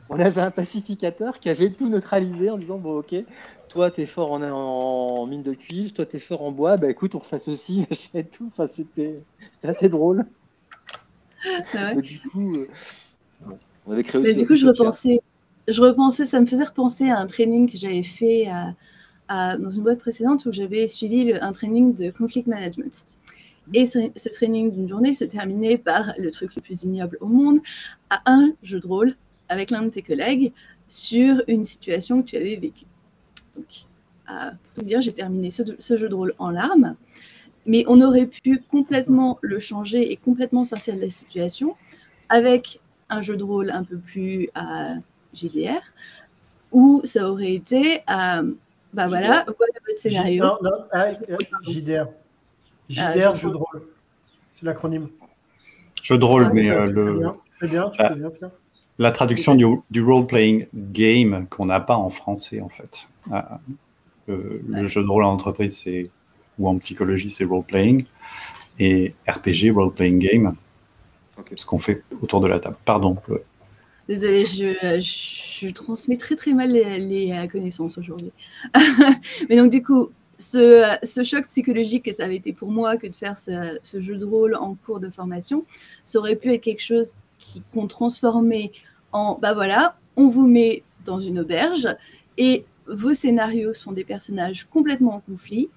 [0.09, 3.15] On avait un pacificateur qui avait tout neutralisé en disant bon, ok,
[3.69, 7.15] toi t'es fort en, en, mine de cuivre, toi t'es fort en bois, bah écoute,
[7.15, 8.47] on s'associe, et tout.
[8.47, 9.15] Enfin, c'était
[9.63, 10.25] assez drôle.
[11.73, 11.95] Ouais.
[12.01, 12.67] du coup, euh,
[13.85, 15.21] on avait créé Mais du coup, je repensais,
[15.67, 18.73] je repensais, ça me faisait repenser à un training que j'avais fait à,
[19.27, 23.05] à, dans une boîte précédente où j'avais suivi le, un training de conflict management.
[23.73, 27.27] Et ce, ce training d'une journée se terminait par le truc le plus ignoble au
[27.27, 27.59] monde,
[28.09, 29.15] à un jeu de rôle
[29.49, 30.51] avec l'un de tes collègues
[30.87, 32.85] sur une situation que tu avais vécue.
[33.55, 33.85] Donc,
[34.29, 36.95] euh, pour tout dire, j'ai terminé ce, ce, jeu de rôle en larmes,
[37.65, 41.75] mais on aurait pu complètement le changer et complètement sortir de la situation
[42.29, 42.79] avec
[43.09, 44.95] un jeu de rôle un peu plus euh,
[45.33, 45.81] GDR,
[46.71, 48.53] où ça aurait été, euh,
[48.93, 50.43] bah voilà, voilà votre scénario.
[50.43, 51.11] Non, non, ah,
[51.63, 52.07] JDR.
[52.89, 53.87] JDR, euh, jeu de rôle.
[54.51, 55.09] C'est l'acronyme.
[56.01, 57.31] Jeu de rôle, ah, mais euh, le.
[57.57, 58.51] Très bien, tu fais bien, Pierre.
[58.97, 63.07] La traduction du, du role-playing game qu'on n'a pas en français, en fait.
[63.31, 63.41] Euh,
[64.27, 64.81] le, ouais.
[64.81, 66.09] le, jeu de rôle en entreprise, c'est
[66.57, 68.05] ou en psychologie, c'est role-playing.
[68.79, 70.55] Et RPG, role-playing game,
[71.37, 71.55] okay.
[71.57, 72.77] ce qu'on fait autour de la table.
[72.85, 73.17] Pardon.
[74.07, 78.31] Désolée, je, je, transmets très très mal les, les connaissances aujourd'hui.
[79.49, 83.07] Mais donc du coup, ce, ce, choc psychologique que ça avait été pour moi que
[83.07, 85.65] de faire ce, ce, jeu de rôle en cours de formation,
[86.03, 87.15] ça aurait pu être quelque chose
[87.73, 88.71] qu'on transformait
[89.11, 91.87] en, bah voilà, on vous met dans une auberge
[92.37, 95.69] et vos scénarios sont des personnages complètement en conflit.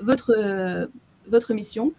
[0.00, 0.86] Votre, euh,
[1.28, 1.92] votre mission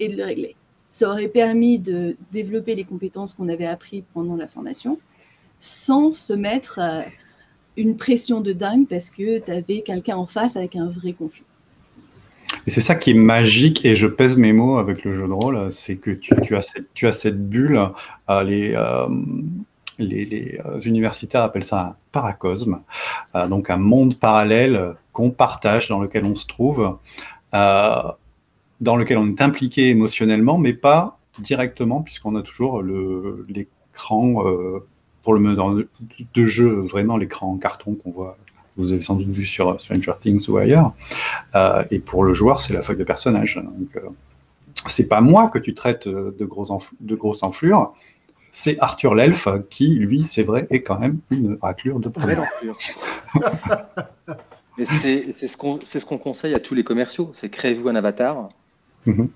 [0.00, 0.56] est de le régler.
[0.90, 4.98] Ça aurait permis de développer les compétences qu'on avait apprises pendant la formation
[5.58, 7.02] sans se mettre euh,
[7.76, 11.44] une pression de dingue parce que tu avais quelqu'un en face avec un vrai conflit.
[12.68, 15.32] Et c'est ça qui est magique, et je pèse mes mots avec le jeu de
[15.32, 17.80] rôle, c'est que tu, as cette, bulle,
[18.28, 19.08] euh, les, euh,
[19.98, 22.82] les, universitaires appellent ça un paracosme,
[23.34, 26.98] euh, donc un monde parallèle qu'on partage, dans lequel on se trouve,
[27.54, 28.02] euh,
[28.82, 34.86] dans lequel on est impliqué émotionnellement, mais pas directement, puisqu'on a toujours l'écran, euh,
[35.22, 38.36] pour le dans de jeu, vraiment l'écran en carton qu'on voit
[38.78, 40.92] vous avez sans doute vu sur Stranger Things ou ailleurs.
[41.90, 43.56] et pour le joueur, c'est la feuille de personnage.
[43.56, 44.02] Donc,
[44.86, 47.92] c'est pas moi que tu traites de gros, de grosses enflures,
[48.50, 52.44] c'est Arthur l'elfe qui, lui, c'est vrai, est quand même une raclure de première.
[54.86, 58.48] c'est ce qu'on ce qu'on conseille à tous les commerciaux, c'est créez-vous un avatar.
[59.06, 59.28] Mhm.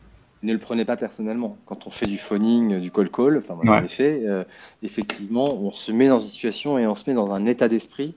[0.42, 1.56] Ne le prenez pas personnellement.
[1.66, 3.88] Quand on fait du phoning, du call-call, enfin moi ouais.
[3.88, 4.42] fait, euh,
[4.82, 8.14] effectivement, on se met dans une situation et on se met dans un état d'esprit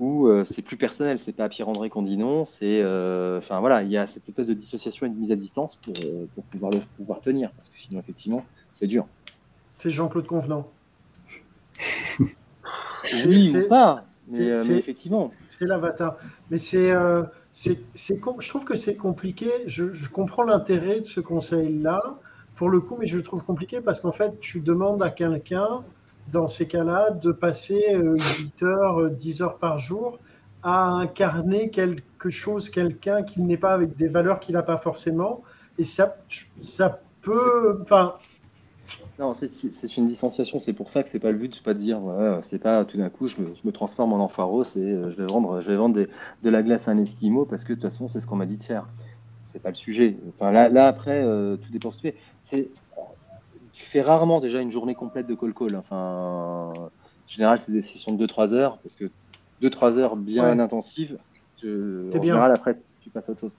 [0.00, 1.18] où euh, c'est plus personnel.
[1.20, 4.28] C'est pas à Pierre-André qu'on dit non, c'est, euh, enfin voilà, il y a cette
[4.28, 5.94] espèce de dissociation et de mise à distance pour,
[6.34, 9.06] pour pouvoir le pouvoir tenir, parce que sinon effectivement, c'est dur.
[9.78, 10.68] C'est Jean-Claude Convenant.
[13.26, 14.44] oui, ou pas, mais,
[14.78, 15.30] effectivement.
[15.48, 16.16] C'est l'avatar.
[16.50, 19.50] Mais c'est, euh, c'est, je trouve que c'est compliqué.
[19.66, 22.18] Je, comprends l'intérêt de ce conseil-là,
[22.56, 25.82] pour le coup, mais je le trouve compliqué parce qu'en fait, tu demandes à quelqu'un,
[26.32, 30.18] dans ces cas-là, de passer 8 euh, heures, 10 euh, heures par jour
[30.62, 35.42] à incarner quelque chose, quelqu'un qui n'est pas avec des valeurs qu'il n'a pas forcément.
[35.78, 36.16] Et ça,
[36.62, 37.80] ça peut.
[37.82, 38.16] Enfin,
[39.18, 40.60] non, c'est une distanciation.
[40.60, 42.00] C'est pour ça que c'est pas le but, c'est pas de dire,
[42.42, 45.26] c'est pas tout d'un coup, je me, transforme en enfaros et euh, je vais
[45.76, 45.98] vendre,
[46.42, 48.46] de la glace à un esquimau parce que de toute façon, c'est ce qu'on m'a
[48.46, 48.86] dit de faire.
[49.52, 50.16] C'est pas le sujet.
[50.28, 52.14] Enfin, là, après, tout dépend ce que tu
[52.44, 52.68] fais.
[53.72, 55.76] Tu fais rarement déjà une journée complète de call call.
[55.76, 56.90] Enfin, en
[57.26, 59.10] général, c'est des sessions de 2-3 heures parce que
[59.62, 61.18] 2-3 heures bien intensives.
[61.64, 63.56] en général, après, tu passes à autre chose.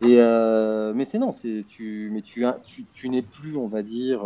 [0.00, 3.82] Et euh, mais c'est non, c'est tu, mais tu, tu, tu n'es plus, on va
[3.82, 4.22] dire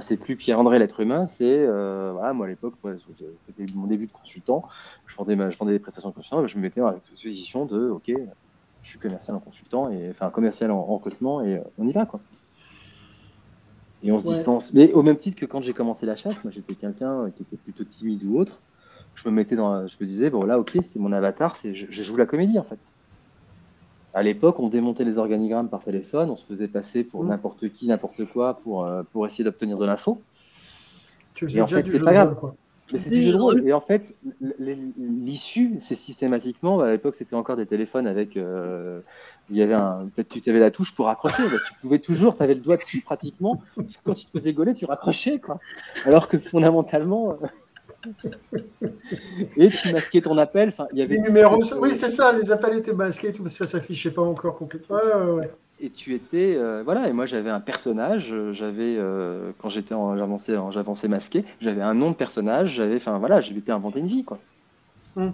[0.00, 2.74] c'est plus Pierre-André l'être humain, c'est euh, voilà, moi à l'époque,
[3.46, 4.64] c'était mon début de consultant,
[5.06, 7.88] je vendais, je vendais des prestations de consultant, je me mettais dans la position de
[7.88, 8.12] ok,
[8.82, 12.06] je suis commercial en consultant et enfin commercial en, recrutement et euh, on y va
[12.06, 12.20] quoi.
[14.02, 14.72] Et on se distance.
[14.74, 17.56] Mais au même titre que quand j'ai commencé la chasse, moi j'étais quelqu'un qui était
[17.56, 18.60] plutôt timide ou autre,
[19.14, 22.02] je me mettais dans, je me disais bon là ok c'est mon avatar, c'est je
[22.02, 22.78] joue la comédie en fait
[24.16, 27.28] à l'époque, on démontait les organigrammes par téléphone, on se faisait passer pour mmh.
[27.28, 30.22] n'importe qui, n'importe quoi pour, euh, pour essayer d'obtenir de l'info.
[31.42, 32.34] Et en fait, c'est pas grave.
[32.86, 33.66] C'est du jeu de rôle.
[33.66, 38.36] Et en fait, l'issue, c'est systématiquement, à l'époque, c'était encore des téléphones avec.
[38.36, 39.00] Euh,
[39.50, 40.08] il y avait un.
[40.14, 41.42] Peut-être tu avais la touche pour raccrocher.
[41.44, 43.60] Bah, tu pouvais toujours, tu avais le doigt dessus pratiquement.
[44.04, 45.40] Quand tu te faisais gauler, tu raccrochais.
[45.40, 45.58] Quoi.
[46.04, 47.38] Alors que fondamentalement.
[47.42, 47.46] Euh,
[49.56, 50.68] et tu masquais ton appel.
[50.68, 51.60] Enfin, il y avait les numéros.
[51.80, 52.32] Oui, c'est ça.
[52.32, 54.96] Les appels étaient masqués, tout ça s'affichait pas encore complètement.
[55.80, 57.08] Et tu étais, euh, voilà.
[57.08, 58.34] Et moi, j'avais un personnage.
[58.52, 62.70] J'avais, euh, quand j'étais en j'avançais, j'avançais masqué, j'avais un nom de personnage.
[62.70, 64.38] J'avais, enfin voilà, j'avais inventé une vie, quoi.
[65.16, 65.30] Hmm.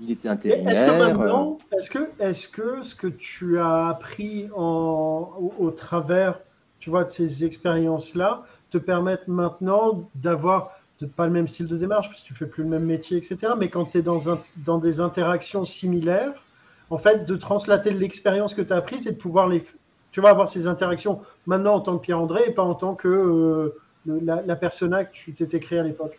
[0.00, 0.72] Il était intérimaire.
[0.72, 5.70] Est-ce que maintenant, est-ce que, est-ce que ce que tu as appris en, au, au
[5.70, 6.38] travers,
[6.80, 10.72] tu vois, de ces expériences-là, te permettent maintenant d'avoir
[11.06, 13.38] pas le même style de démarche parce que tu fais plus le même métier, etc.
[13.58, 16.32] Mais quand tu es dans, un, dans des interactions similaires,
[16.92, 19.64] en fait, de translater l'expérience que tu as apprise et de pouvoir les.
[20.10, 23.08] Tu vas avoir ces interactions maintenant en tant que Pierre-André et pas en tant que
[23.08, 26.18] euh, la, la, persona que tu t'étais créé à l'époque.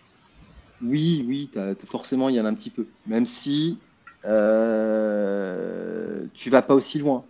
[0.83, 1.51] Oui, oui,
[1.85, 2.87] forcément, il y en a un petit peu.
[3.05, 3.77] Même si
[4.25, 7.23] euh, tu vas pas aussi loin.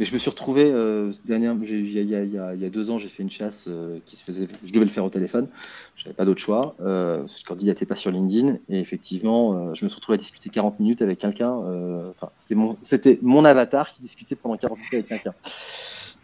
[0.00, 3.98] Mais je me suis retrouvé, il, y a, deux ans, j'ai fait une chasse euh,
[4.06, 5.46] qui se faisait, je devais le faire au téléphone,
[5.94, 9.84] je n'avais pas d'autre choix, euh, je candidatais pas sur LinkedIn, et effectivement, euh, je
[9.84, 12.78] me suis retrouvé à discuter 40 minutes avec quelqu'un, euh, enfin, c'était mon,
[13.20, 15.34] mon avatar qui discutait pendant 40 minutes avec quelqu'un.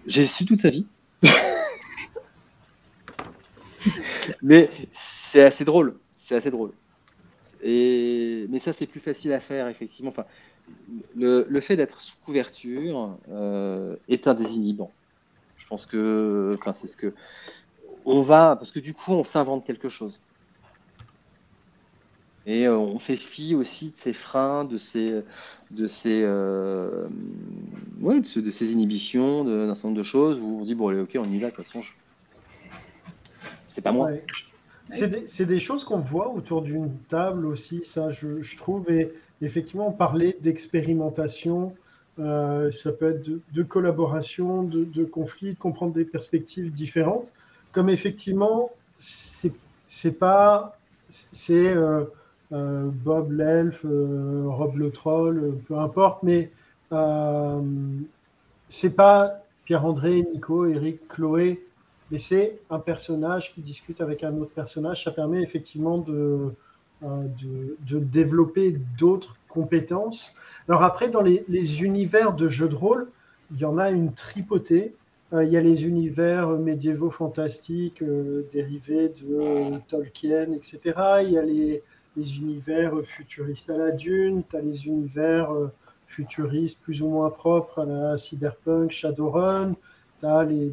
[0.06, 0.86] J'ai su toute sa vie.
[4.42, 4.70] Mais
[5.30, 6.72] c'est assez drôle, c'est assez drôle.
[7.62, 10.10] Et, mais ça, c'est plus facile à faire, effectivement.
[10.10, 10.24] Enfin,
[11.16, 14.90] le, fait d'être sous couverture euh, est un désinhibant.
[15.56, 17.14] Je pense que, enfin, c'est ce que
[18.04, 20.20] on va, parce que du coup, on s'invente quelque chose.
[22.46, 25.22] Et euh, on fait fi aussi de ses freins, de ses,
[25.72, 27.08] de ses, euh,
[28.00, 31.18] ouais, de, ses inhibitions, d'un certain nombre de choses où on dit bon, allez, ok,
[31.18, 31.50] on y va.
[31.50, 31.82] De toute façon,
[33.70, 34.10] c'est pas moi.
[34.88, 38.88] C'est des, des, choses qu'on voit autour d'une table aussi, ça, je, je trouve.
[38.88, 39.12] Et
[39.42, 41.74] effectivement, parler d'expérimentation,
[42.18, 47.28] euh, ça peut être de, collaboration, de, de, conflit, de comprendre des perspectives différentes.
[47.72, 50.78] Comme effectivement, c'est pas,
[51.08, 52.04] c'est euh,
[52.52, 56.50] euh, Bob l'elfe, Rob le troll, peu importe, mais
[58.68, 61.62] c'est pas Pierre-André, Nico, Eric, Chloé,
[62.10, 65.04] mais c'est un personnage qui discute avec un autre personnage.
[65.04, 66.54] Ça permet effectivement de,
[67.02, 67.26] euh,
[67.90, 70.34] de, développer d'autres compétences.
[70.66, 73.08] Alors après, dans les, univers de jeux de rôle,
[73.52, 74.94] il y en a une tripotée.
[75.34, 80.94] Euh, il y a les univers médiévaux fantastiques euh, dérivés de Tolkien, etc.
[81.24, 81.82] Il y a les,
[82.16, 85.50] les univers futuristes à la Dune, tu as les univers
[86.06, 89.74] futuristes plus ou moins propres à la Cyberpunk, Shadowrun,
[90.20, 90.72] tu as les,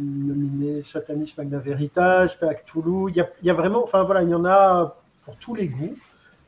[0.00, 4.24] nominés Satanisme Magna Veritas, tu as Cthulhu, il y a, y a, vraiment, enfin voilà,
[4.24, 5.96] il y en a pour tous les goûts.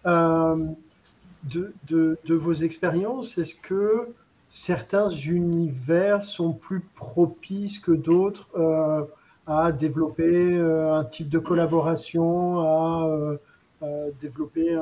[0.05, 4.09] de, de, vos expériences, est-ce que
[4.55, 9.03] certains univers sont plus propices que d'autres euh,
[9.49, 13.37] à développer euh, un type de collaboration, à
[13.83, 14.79] euh, développer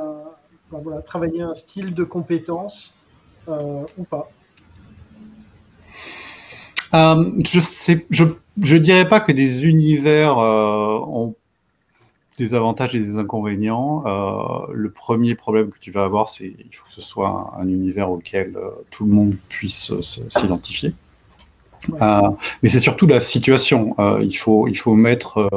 [0.71, 2.95] voilà, travailler un style de compétence
[3.49, 4.31] ou pas?
[6.93, 8.25] Je je,
[8.61, 11.35] je dirais pas que des univers ont
[12.39, 14.05] des avantages et des inconvénients.
[14.07, 17.69] Euh, le premier problème que tu vas avoir, c'est il faut que ce soit un,
[17.69, 20.95] univers auquel euh, tout le monde puisse euh, s'identifier.
[22.01, 23.97] mais c'est surtout la situation.
[24.21, 25.51] il, faut, il faut mettre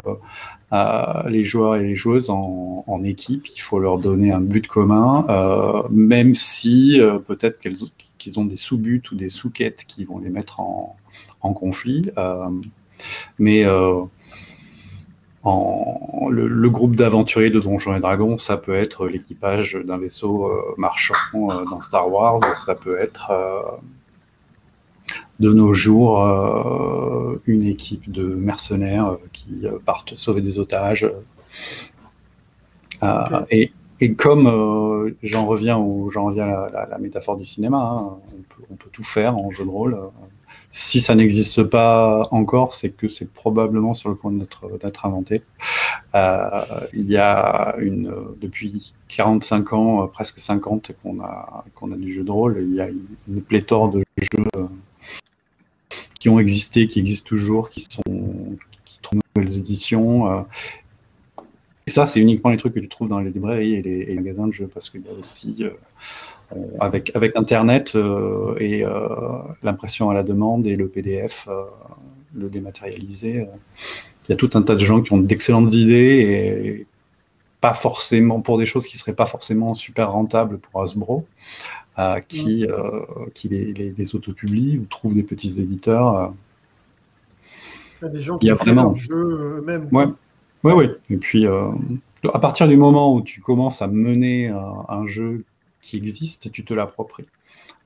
[1.28, 3.46] les joueurs et les joueuses en, équipe.
[3.56, 5.28] Il faut leur donner un but commun,
[5.92, 7.60] même si peut-être
[8.18, 10.96] qu'ils ont des sous-buts ou des sous-quêtes qui vont les mettre en,
[11.42, 12.10] en conflit.
[13.38, 13.64] mais
[15.46, 21.14] le, groupe d'aventuriers de Donjons et Dragons, ça peut être l'équipage d'un vaisseau euh, marchand
[21.36, 23.62] euh, dans Star Wars, ça peut être euh,
[25.40, 26.22] de nos jours
[27.46, 31.12] une équipe de mercenaires qui partent sauver des otages.
[33.52, 33.72] Et,
[34.16, 35.76] comme j'en reviens,
[36.10, 38.18] j'en reviens à la, métaphore du cinéma, hein,
[38.72, 40.00] on, peut, tout faire en jeu de rôle
[40.78, 45.42] si ça n'existe pas encore, c'est que c'est probablement sur le point d'être inventé.
[46.14, 51.96] Euh, il y a une, depuis 45 ans, euh, presque 50 qu'on a, qu'on a
[51.96, 54.66] du jeu de rôle, il y a une, pléthore de jeux euh,
[56.20, 60.46] qui ont existé, qui existent toujours, qui sont qui trouvent nouvelles éditions.
[61.88, 64.48] et ça, c'est uniquement les trucs que tu trouves dans les librairies et les, magasins
[64.48, 65.64] de jeux, parce qu'il y a aussi
[66.80, 69.08] avec, avec Internet euh, et euh,
[69.64, 71.64] l'impression à la demande et le PDF, euh,
[72.36, 73.48] le dématérialisé,
[74.28, 75.96] il y a tout un tas de gens qui ont d'excellentes idées
[76.78, 76.88] et
[77.62, 81.26] pas forcément pour des choses qui seraient pas forcément super rentables pour Hasbro,
[82.28, 82.66] qui,
[83.34, 86.34] qui les, les, les autopublient ou trouvent des petits éditeurs.
[88.02, 88.84] Il y a des gens qui font vraiment...
[88.84, 89.88] leur jeu eux-mêmes.
[89.92, 90.06] Ouais.
[90.64, 90.92] ouais, ouais.
[91.10, 95.44] Et puis, à partir du moment où tu commences à mener un jeu
[95.86, 97.28] qui existe, tu te l'appropries.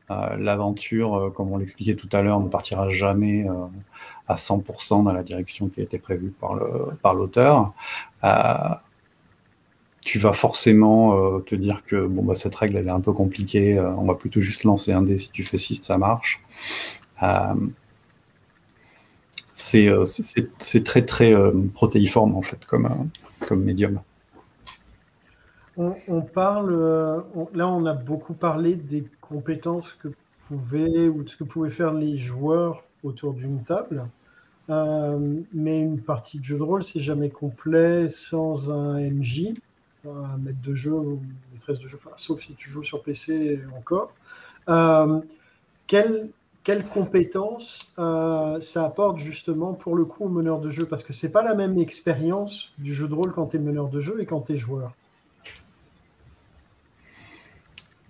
[0.09, 3.65] Euh, l'aventure, euh, comme on l'expliquait tout à l'heure, ne partira jamais euh,
[4.27, 6.55] à 100% dans la direction qui a été prévue par
[7.13, 7.73] l'auteur.
[8.21, 8.81] Par
[10.01, 13.79] tu vas forcément te dire que bon, bah, cette règle elle est un peu compliquée,
[13.79, 16.41] on va plutôt juste lancer un dé, si tu fais 6, ça marche.
[19.55, 21.33] c'est très très
[21.75, 23.09] protéiforme en fait comme,
[23.45, 24.01] comme médium
[26.07, 27.21] on, parle, euh,
[27.53, 30.09] là on a beaucoup parlé des compétences que
[30.47, 34.05] pouvaient ou de ce que pouvaient faire les joueurs autour d'une table.
[34.69, 39.53] Euh, mais une partie de jeu de rôle, c'est jamais complet sans un MJ,
[40.05, 41.21] un maître de jeu ou
[41.53, 44.13] maîtresse de jeu, sauf si tu joues sur PC encore.
[44.67, 45.21] Euh,
[45.87, 46.29] quelles
[46.65, 50.85] quelle compétences ça apporte justement pour le coup au meneur de jeu?
[50.85, 53.87] Parce que c'est pas la même expérience du jeu de rôle quand tu es meneur
[53.87, 54.93] de jeu et quand tu es joueur.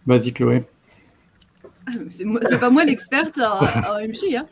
[0.10, 0.64] Vas-y, Chloé.
[1.86, 3.62] Ah, c'est pas moi l'experte en,
[4.02, 4.36] MJ.
[4.36, 4.48] Hein.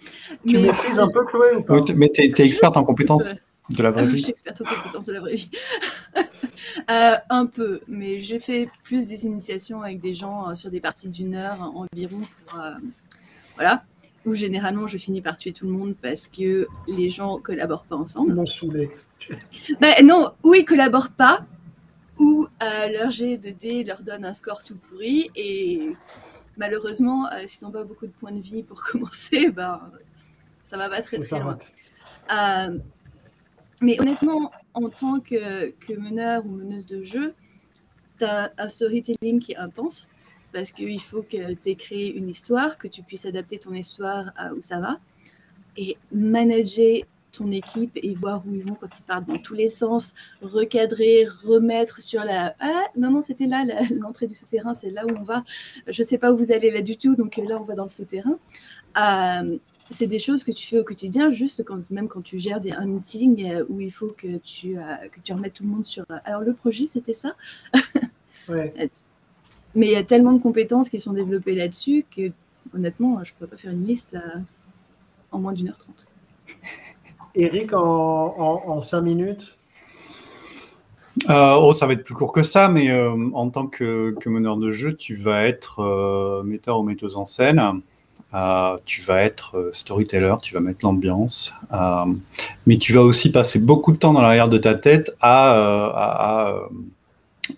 [0.48, 3.34] Tu maîtrises un peu, Chloé ou pas Mais tu es, experte en compétences
[3.72, 4.18] de la vraie vie.
[4.20, 5.50] Je suis experte en compétences de la vraie vie.
[6.90, 10.80] Euh, un peu, mais j'ai fait plus des initiations avec des gens euh, sur des
[10.80, 12.60] parties d'une heure environ pour.
[12.60, 12.72] Euh,
[13.56, 13.84] voilà.
[14.26, 17.96] Où généralement je finis par tuer tout le monde parce que les gens collaborent pas
[17.96, 18.34] ensemble.
[18.34, 18.90] M'en saoulé.
[19.82, 21.46] Ben, non, ou ils collaborent pas,
[22.20, 25.96] ou euh, leur jet de dés leur donne un score tout pourri et
[26.58, 29.80] malheureusement, euh, s'ils n'ont pas beaucoup de points de vie pour commencer, ben,
[30.64, 31.58] ça va pas très très loin.
[32.32, 32.78] Euh,
[33.82, 37.34] mais honnêtement, en tant que, que, meneur ou meneuse de jeu,
[38.18, 40.10] tu as un storytelling qui est intense
[40.52, 44.32] parce qu'il faut que tu aies créé une histoire, que tu puisses adapter ton histoire
[44.36, 44.98] à où ça va.
[45.76, 47.04] Et manager
[47.38, 51.26] ton équipe et voir où ils vont quand ils partent dans tous les sens, recadrer,
[51.46, 55.24] remettre sur la ah non non c'était là l'entrée du souterrain, c'est là où on
[55.24, 55.44] va.
[55.88, 57.90] Je sais pas où vous allez là du tout, donc là on va dans le
[57.90, 58.38] souterrain.
[58.98, 59.58] Euh,
[59.90, 62.72] c'est des choses que tu fais au quotidien, juste quand, même quand tu gères des,
[62.72, 65.86] un meeting euh, où il faut que tu, euh, que tu remettes tout le monde
[65.86, 66.06] sur.
[66.26, 67.36] alors le projet, c'était ça?
[69.76, 72.32] Mais il y a tellement de compétences qui sont développées là-dessus que
[72.74, 74.18] honnêtement, je ne pourrais pas faire une liste
[75.32, 76.08] en moins d'une heure trente.
[77.38, 79.56] Eric, en, cinq minutes?
[81.30, 82.92] Oh, ça va être plus court que ça, mais
[83.34, 87.62] en tant que, meneur de jeu, tu vas être metteur ou metteuse en scène.
[88.86, 91.54] tu vas être storyteller, tu vas mettre l'ambiance,
[92.66, 96.68] mais tu vas aussi passer beaucoup de temps dans l'arrière de ta tête à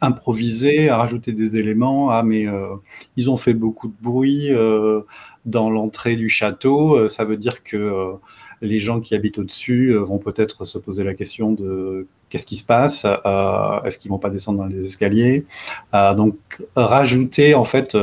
[0.02, 2.10] improviser, à rajouter des éléments.
[2.10, 2.76] Ah, mais euh,
[3.18, 5.02] ils ont fait beaucoup de bruit euh,
[5.46, 6.96] dans l'entrée du château.
[6.96, 8.14] Euh, ça veut dire que
[8.62, 12.64] les gens qui habitent au-dessus vont peut-être se poser la question de qu'est-ce qui se
[12.64, 15.46] passe Est-ce qu'ils vont pas descendre dans les escaliers?
[15.94, 16.36] Donc,
[16.76, 17.98] rajouter, en fait,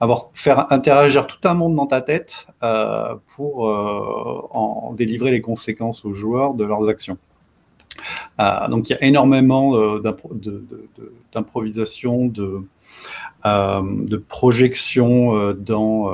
[0.00, 2.46] avoir, faire interagir tout un monde dans ta tête
[3.36, 7.18] pour en délivrer les conséquences aux joueurs de leurs actions.
[8.38, 10.02] Euh, donc il y a énormément euh,
[11.32, 12.64] d'improvisation, de, euh,
[13.44, 16.10] de projection dans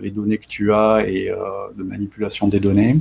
[0.00, 1.32] les données que tu as et
[1.76, 2.96] de manipulation des données.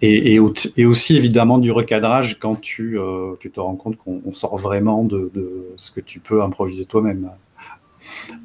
[0.00, 2.98] Et, et, aussi évidemment du recadrage quand tu,
[3.40, 5.30] tu te rends compte qu'on sort vraiment de,
[5.76, 7.30] ce que tu peux improviser toi-même.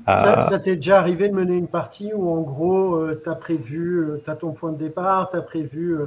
[0.06, 4.30] Ça, t'est déjà arrivé de mener une partie où en gros, tu as prévu, tu
[4.30, 6.00] as ton point de départ, tu as prévu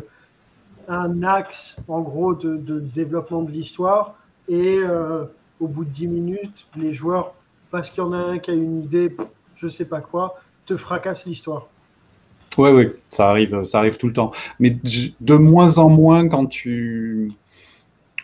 [0.88, 4.14] un axe, en gros, de, développement de l'histoire.
[4.48, 5.24] Et euh,
[5.60, 7.34] au bout de 10 minutes, les joueurs,
[7.70, 9.14] parce qu'il y en a un qui a une idée,
[9.56, 11.66] je sais pas quoi, te fracassent l'histoire.
[12.58, 14.32] Oui, oui, ça arrive, ça arrive tout le temps.
[14.60, 14.76] Mais
[15.20, 17.32] de moins en moins quand tu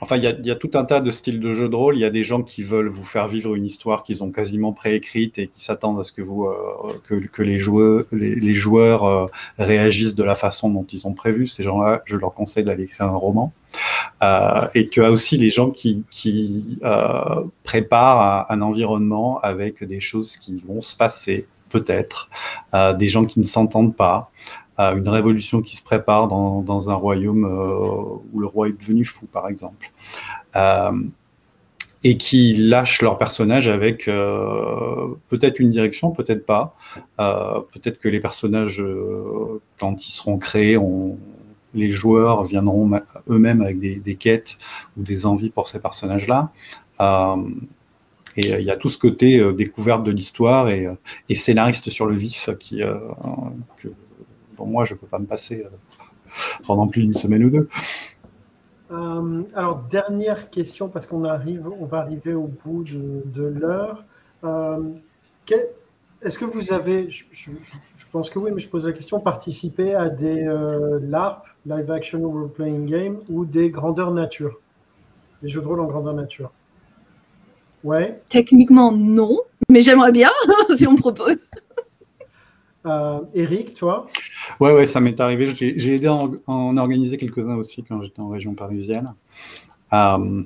[0.03, 1.97] Enfin, il y, a, tout un tas de styles de jeu de rôle.
[1.97, 4.72] Il y a des gens qui veulent vous faire vivre une histoire qu'ils ont quasiment
[4.72, 9.26] préécrite et qui s'attendent à ce que, vous, euh, que, les joueurs, les, joueurs euh,
[9.61, 11.47] réagissent de la façon dont ils ont prévu.
[11.47, 13.53] Ces gens-là, je leur conseille d'aller écrire un roman.
[14.23, 16.79] Euh, et tu as aussi les gens qui, qui
[17.64, 22.29] préparent un, environnement avec des choses qui vont se passer, peut-être,
[22.99, 24.31] des gens qui ne s'entendent pas
[24.91, 29.27] une révolution qui se prépare dans, un royaume euh, où le roi est devenu fou,
[29.27, 29.91] par exemple.
[30.57, 30.93] Euh,
[32.05, 36.75] et qui lâchent leur personnage avec euh, peut-être une direction, peut-être pas.
[37.16, 38.83] peut-être que les personnages,
[39.79, 40.77] quand ils seront créés,
[41.75, 44.59] les joueurs viendront eux-mêmes avec des, quêtes
[44.97, 46.53] ou des envies pour ces personnages-là.
[48.37, 50.89] et il y a tout ce côté découverte de l'histoire et,
[51.35, 52.83] scénariste sur le vif qui,
[53.77, 53.89] que,
[54.66, 55.68] moi, je ne peux pas me passer euh,
[56.66, 57.68] pendant plus d'une semaine ou deux.
[58.91, 64.05] Euh, alors, dernière question, parce qu'on arrive, on va arriver au bout de, l'heure.
[64.45, 64.83] Euh,
[66.20, 67.25] est-ce que vous avez, je,
[68.12, 70.45] pense que oui, mais je pose la question, participé à des
[71.01, 74.58] LARP, Live Action Role Playing Game, ou des grandeurs nature
[75.42, 76.50] Des jeux de rôle en grandeur nature
[77.84, 78.20] Ouais.
[78.28, 80.30] Techniquement, non, mais j'aimerais bien
[80.76, 81.48] si on me propose.
[82.86, 84.06] Euh, Eric, toi?
[84.60, 85.52] Ouais, ouais, ça m'est arrivé.
[85.54, 86.14] J'ai aidé à
[86.46, 89.14] en, organiser quelques-uns aussi quand j'étais en région parisienne.
[89.92, 90.42] Euh,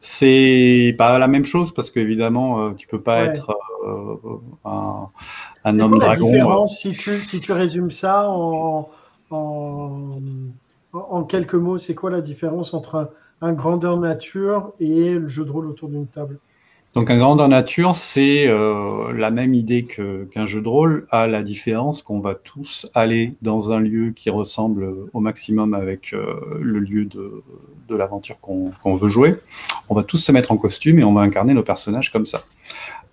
[0.00, 3.56] c'est pas la même chose parce qu'évidemment, euh, tu peux pas être
[3.86, 4.16] euh,
[4.64, 5.08] un,
[5.64, 6.66] un homme dragon.
[6.66, 8.88] Si tu, si tu résumes ça en,
[9.30, 15.50] en, quelques mots, c'est quoi la différence entre un grandeur nature et le jeu de
[15.50, 16.38] rôle autour d'une table?
[16.94, 21.42] Donc un grandeur nature, c'est euh, la même idée qu'un jeu de rôle, à la
[21.42, 26.78] différence qu'on va tous aller dans un lieu qui ressemble au maximum avec euh, le
[26.78, 27.42] lieu de,
[27.94, 29.36] l'aventure qu'on veut jouer.
[29.90, 32.44] On va tous se mettre en costume et on va incarner nos personnages comme ça.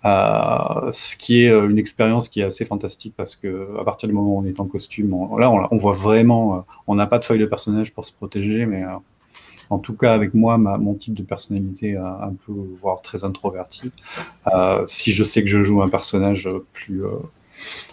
[0.04, 4.14] Euh, ce qui est une expérience qui est assez fantastique parce que à partir du
[4.14, 7.38] moment où on est en costume, là on, voit vraiment, on n'a pas de feuille
[7.38, 8.84] de personnage pour se protéger, mais
[9.70, 13.90] en tout cas avec moi, mon type de personnalité euh, un peu, voire très introverti.
[14.52, 17.16] Euh, si je sais que je joue un personnage plus, euh,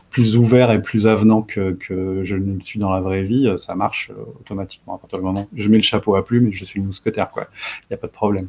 [0.10, 1.78] plus ouvert et plus avenant que,
[2.24, 5.48] je ne suis dans la vraie vie, ça marche automatiquement à partir du moment.
[5.56, 7.48] Je mets le chapeau à plumes et je suis le mousquetaire, quoi.
[7.84, 8.48] Il n'y a pas de problème.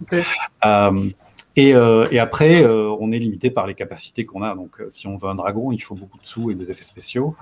[1.56, 1.74] Et,
[2.18, 4.54] après, on est limité par les capacités qu'on a.
[4.54, 7.36] Donc, si on veut un dragon, il faut beaucoup de sous et des effets spéciaux.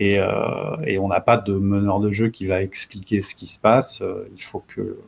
[0.00, 3.58] Euh, et, on n'a pas de meneur de jeu qui va expliquer ce qui se
[3.58, 4.02] passe.
[4.02, 4.98] Euh, il faut que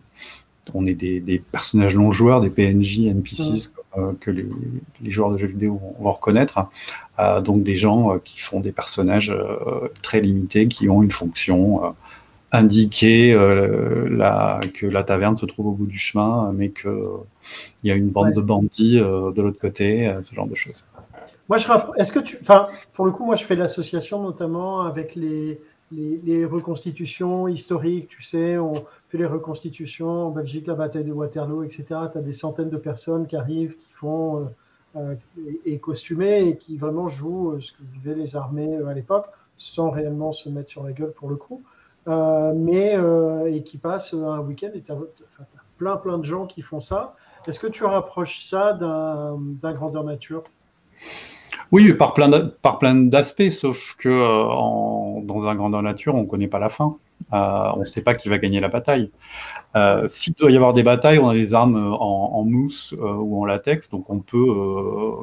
[0.74, 4.46] on ait des, personnages non joueurs, des PNJ, NPCs euh, que les,
[5.10, 6.68] joueurs de jeux vidéo vont, reconnaître.
[7.42, 9.34] donc des gens qui font des personnages
[10.02, 11.94] très limités, qui ont une fonction
[12.52, 16.92] indiquer que la taverne se trouve au bout du chemin, mais qu'il
[17.84, 20.84] y a une bande de bandits de l'autre côté, ce genre de choses.
[21.48, 25.14] Moi, je est-ce que tu, enfin, pour le coup, moi, je fais l'association notamment avec
[25.14, 25.58] les,
[25.92, 28.08] les, reconstitutions historiques.
[28.08, 31.84] Tu sais, on fait les reconstitutions en Belgique, la bataille de Waterloo, etc.
[32.12, 34.44] Tu as des centaines de personnes qui arrivent, qui font euh,
[34.96, 35.14] euh,
[35.64, 39.26] et, costumées et qui vraiment jouent euh, ce que vivaient les armées à l'époque,
[39.56, 41.62] sans réellement se mettre sur la gueule pour le coup.
[42.08, 42.96] Mais
[43.46, 44.96] et qui passent un week-end et tu as,
[45.76, 47.14] plein plein de gens qui font ça.
[47.46, 50.42] Est-ce que tu rapproches ça d'un grandeur nature?
[51.70, 56.48] Oui, par plein par plein d'aspects, sauf que dans un grandeur nature, on ne connaît
[56.48, 56.96] pas la fin.
[57.32, 59.10] Euh, on ne sait pas qui va gagner la bataille.
[59.76, 63.42] Euh, s'il doit y avoir des batailles, on a des armes en, mousse euh, ou
[63.42, 64.46] en latex, donc on peut,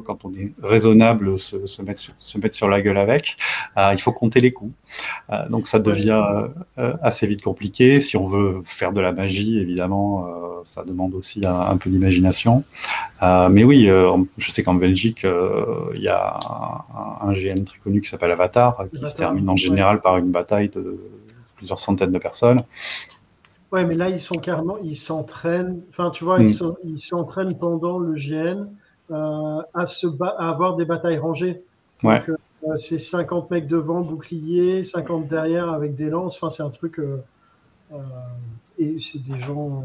[0.04, 3.36] quand on est raisonnable, se, mettre, sur, se mettre sur la gueule avec.
[3.76, 4.72] il faut compter les coups.
[5.50, 6.22] donc ça devient
[6.76, 8.00] assez vite compliqué.
[8.00, 10.26] Si on veut faire de la magie, évidemment,
[10.64, 12.62] ça demande aussi un, peu d'imagination.
[13.22, 13.90] mais oui,
[14.36, 15.26] je sais qu'en Belgique,
[15.94, 16.38] il y a
[17.20, 20.30] un, un, GN très connu qui s'appelle Avatar, qui se termine en général par une
[20.30, 20.98] bataille de
[21.56, 22.62] plusieurs centaines de personnes.
[23.72, 26.96] Ouais, mais là, ils sont carrément, ils s'entraînent, enfin, tu vois, ils mm.
[26.98, 28.68] s'entraînent pendant le GN
[29.10, 31.62] euh, à, se à avoir des batailles rangées.
[32.02, 32.22] Ouais.
[32.28, 36.36] Euh, c'est 50 mecs devant, bouclier, 50 derrière avec des lances.
[36.36, 36.98] Enfin, c'est un truc.
[36.98, 37.18] Euh,
[38.78, 39.84] et c'est des gens,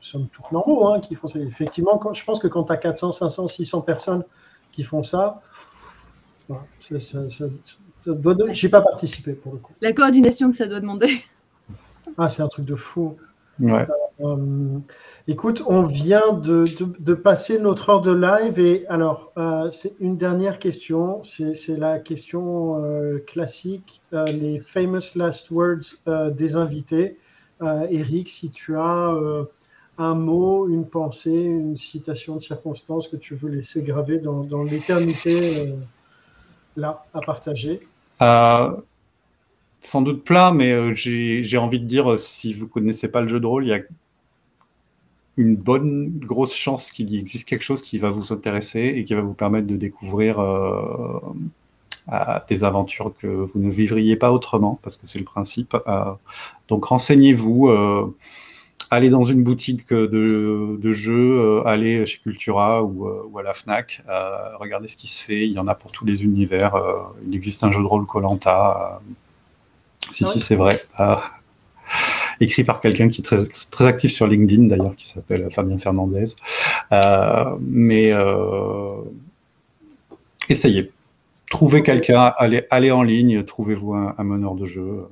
[0.00, 1.38] somme toute normaux, hein, qui font ça.
[1.38, 4.24] Effectivement, quand, je pense que quand tu as 400, 500, 600 personnes
[4.72, 5.40] qui font ça,
[6.80, 7.44] ça, ça, ça
[8.06, 9.72] je n'ai pas participé pour le coup.
[9.80, 11.08] La coordination que ça doit demander.
[12.16, 13.16] Ah, c'est un truc de fou.
[13.60, 13.86] Ouais.
[14.20, 14.78] Euh,
[15.26, 16.64] écoute, on vient de,
[16.98, 21.22] de, passer notre heure de live et alors, euh, c'est une dernière question.
[21.24, 25.96] C'est la question euh, classique, les famous last words
[26.32, 27.18] des invités.
[27.60, 29.14] Eric, si tu as
[29.98, 34.62] un mot, une pensée, une citation de circonstance que tu veux laisser graver dans, dans
[34.62, 35.74] l'éternité
[36.84, 37.80] à partager
[38.22, 38.72] euh,
[39.80, 43.20] sans doute plat, mais euh, j'ai envie de dire, euh, si vous ne connaissez pas
[43.20, 43.80] le jeu de rôle, il y a
[45.36, 49.20] une bonne grosse chance qu'il existe quelque chose qui va vous intéresser et qui va
[49.20, 50.42] vous permettre de découvrir
[52.48, 55.76] des aventures que vous ne vivriez pas autrement, parce que c'est le principe.
[56.66, 57.70] donc renseignez-vous
[58.90, 64.02] allez dans une boutique de, jeux, allez chez Cultura ou, à la Fnac,
[64.58, 65.46] regardez ce qui se fait.
[65.46, 66.74] Il y en a pour tous les univers.
[67.26, 69.00] il existe un jeu de rôle Colanta.
[70.10, 70.82] si, si, c'est vrai.
[72.40, 76.26] écrit par quelqu'un qui est très, très actif sur LinkedIn d'ailleurs, qui s'appelle Fabien Fernandez.
[77.60, 78.12] mais
[80.48, 80.90] essayez.
[81.50, 85.08] Trouvez quelqu'un, allez, allez en ligne, trouvez-vous un, un meneur de jeu.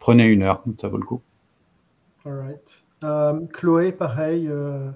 [0.00, 1.20] Prenez une heure, ça vaut le coup.
[3.04, 4.90] Euh, Chloé, pareil, euh,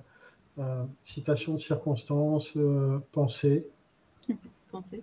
[0.59, 2.57] euh, citation de circonstance,
[3.13, 3.67] pensée.
[4.71, 5.03] pensée.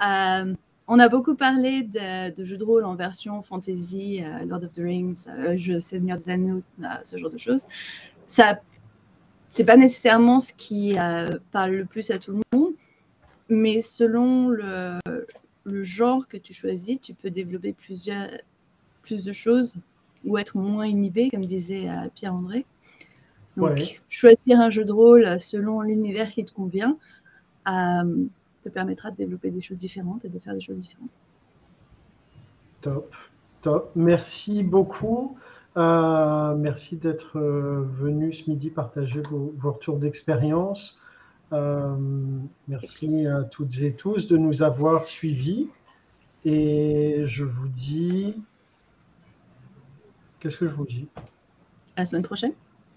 [0.00, 5.26] on a beaucoup parlé de, jeux de rôle en version fantasy, Lord of the Rings,
[5.56, 6.62] jeu Seigneur des Anneaux,
[7.02, 7.66] ce genre de choses.
[8.26, 8.60] Ça,
[9.48, 10.96] c'est pas nécessairement ce qui
[11.52, 12.74] parle le plus à tout le monde,
[13.48, 14.98] mais selon le,
[15.64, 18.28] le genre que tu choisis, tu peux développer plusieurs,
[19.02, 19.76] plus de choses
[20.24, 22.64] ou être moins inhibé, comme disait euh, Pierre-André.
[23.56, 26.96] Donc, choisir un jeu de rôle selon l'univers qui te convient
[27.68, 28.24] euh,
[28.62, 31.10] te permettra de développer des choses différentes et de faire des choses différentes.
[32.80, 33.14] Top,
[33.62, 33.92] top.
[33.94, 35.38] Merci beaucoup.
[35.76, 41.00] Euh, merci d'être venu ce midi partager vos, retours d'expérience.
[41.52, 45.68] merci à toutes et tous de nous avoir suivis.
[46.44, 48.34] Et je vous dis
[50.44, 51.08] Qu'est-ce que je vous dis?
[51.96, 52.52] La semaine prochaine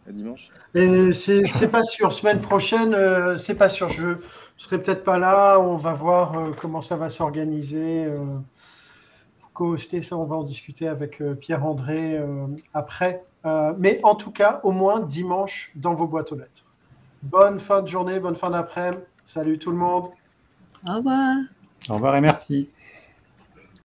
[0.05, 2.11] À dimanche C'est pas sûr.
[2.11, 3.89] Semaine prochaine, euh, c'est pas sûr.
[3.89, 4.15] Je ne
[4.57, 5.57] serai peut-être pas là.
[5.57, 8.03] On va voir euh, comment ça va s'organiser.
[8.03, 8.19] Euh,
[9.53, 12.21] co-hoster ça, on va en discuter avec Pierre-André
[12.73, 13.23] après.
[13.77, 16.65] mais en tout cas, au moins dimanche dans vos boîtes aux lettres.
[17.23, 19.01] Bonne fin de journée, bonne fin d'après-midi.
[19.23, 20.09] Salut tout le monde.
[20.85, 21.37] Au revoir.
[21.89, 22.69] Au revoir et merci.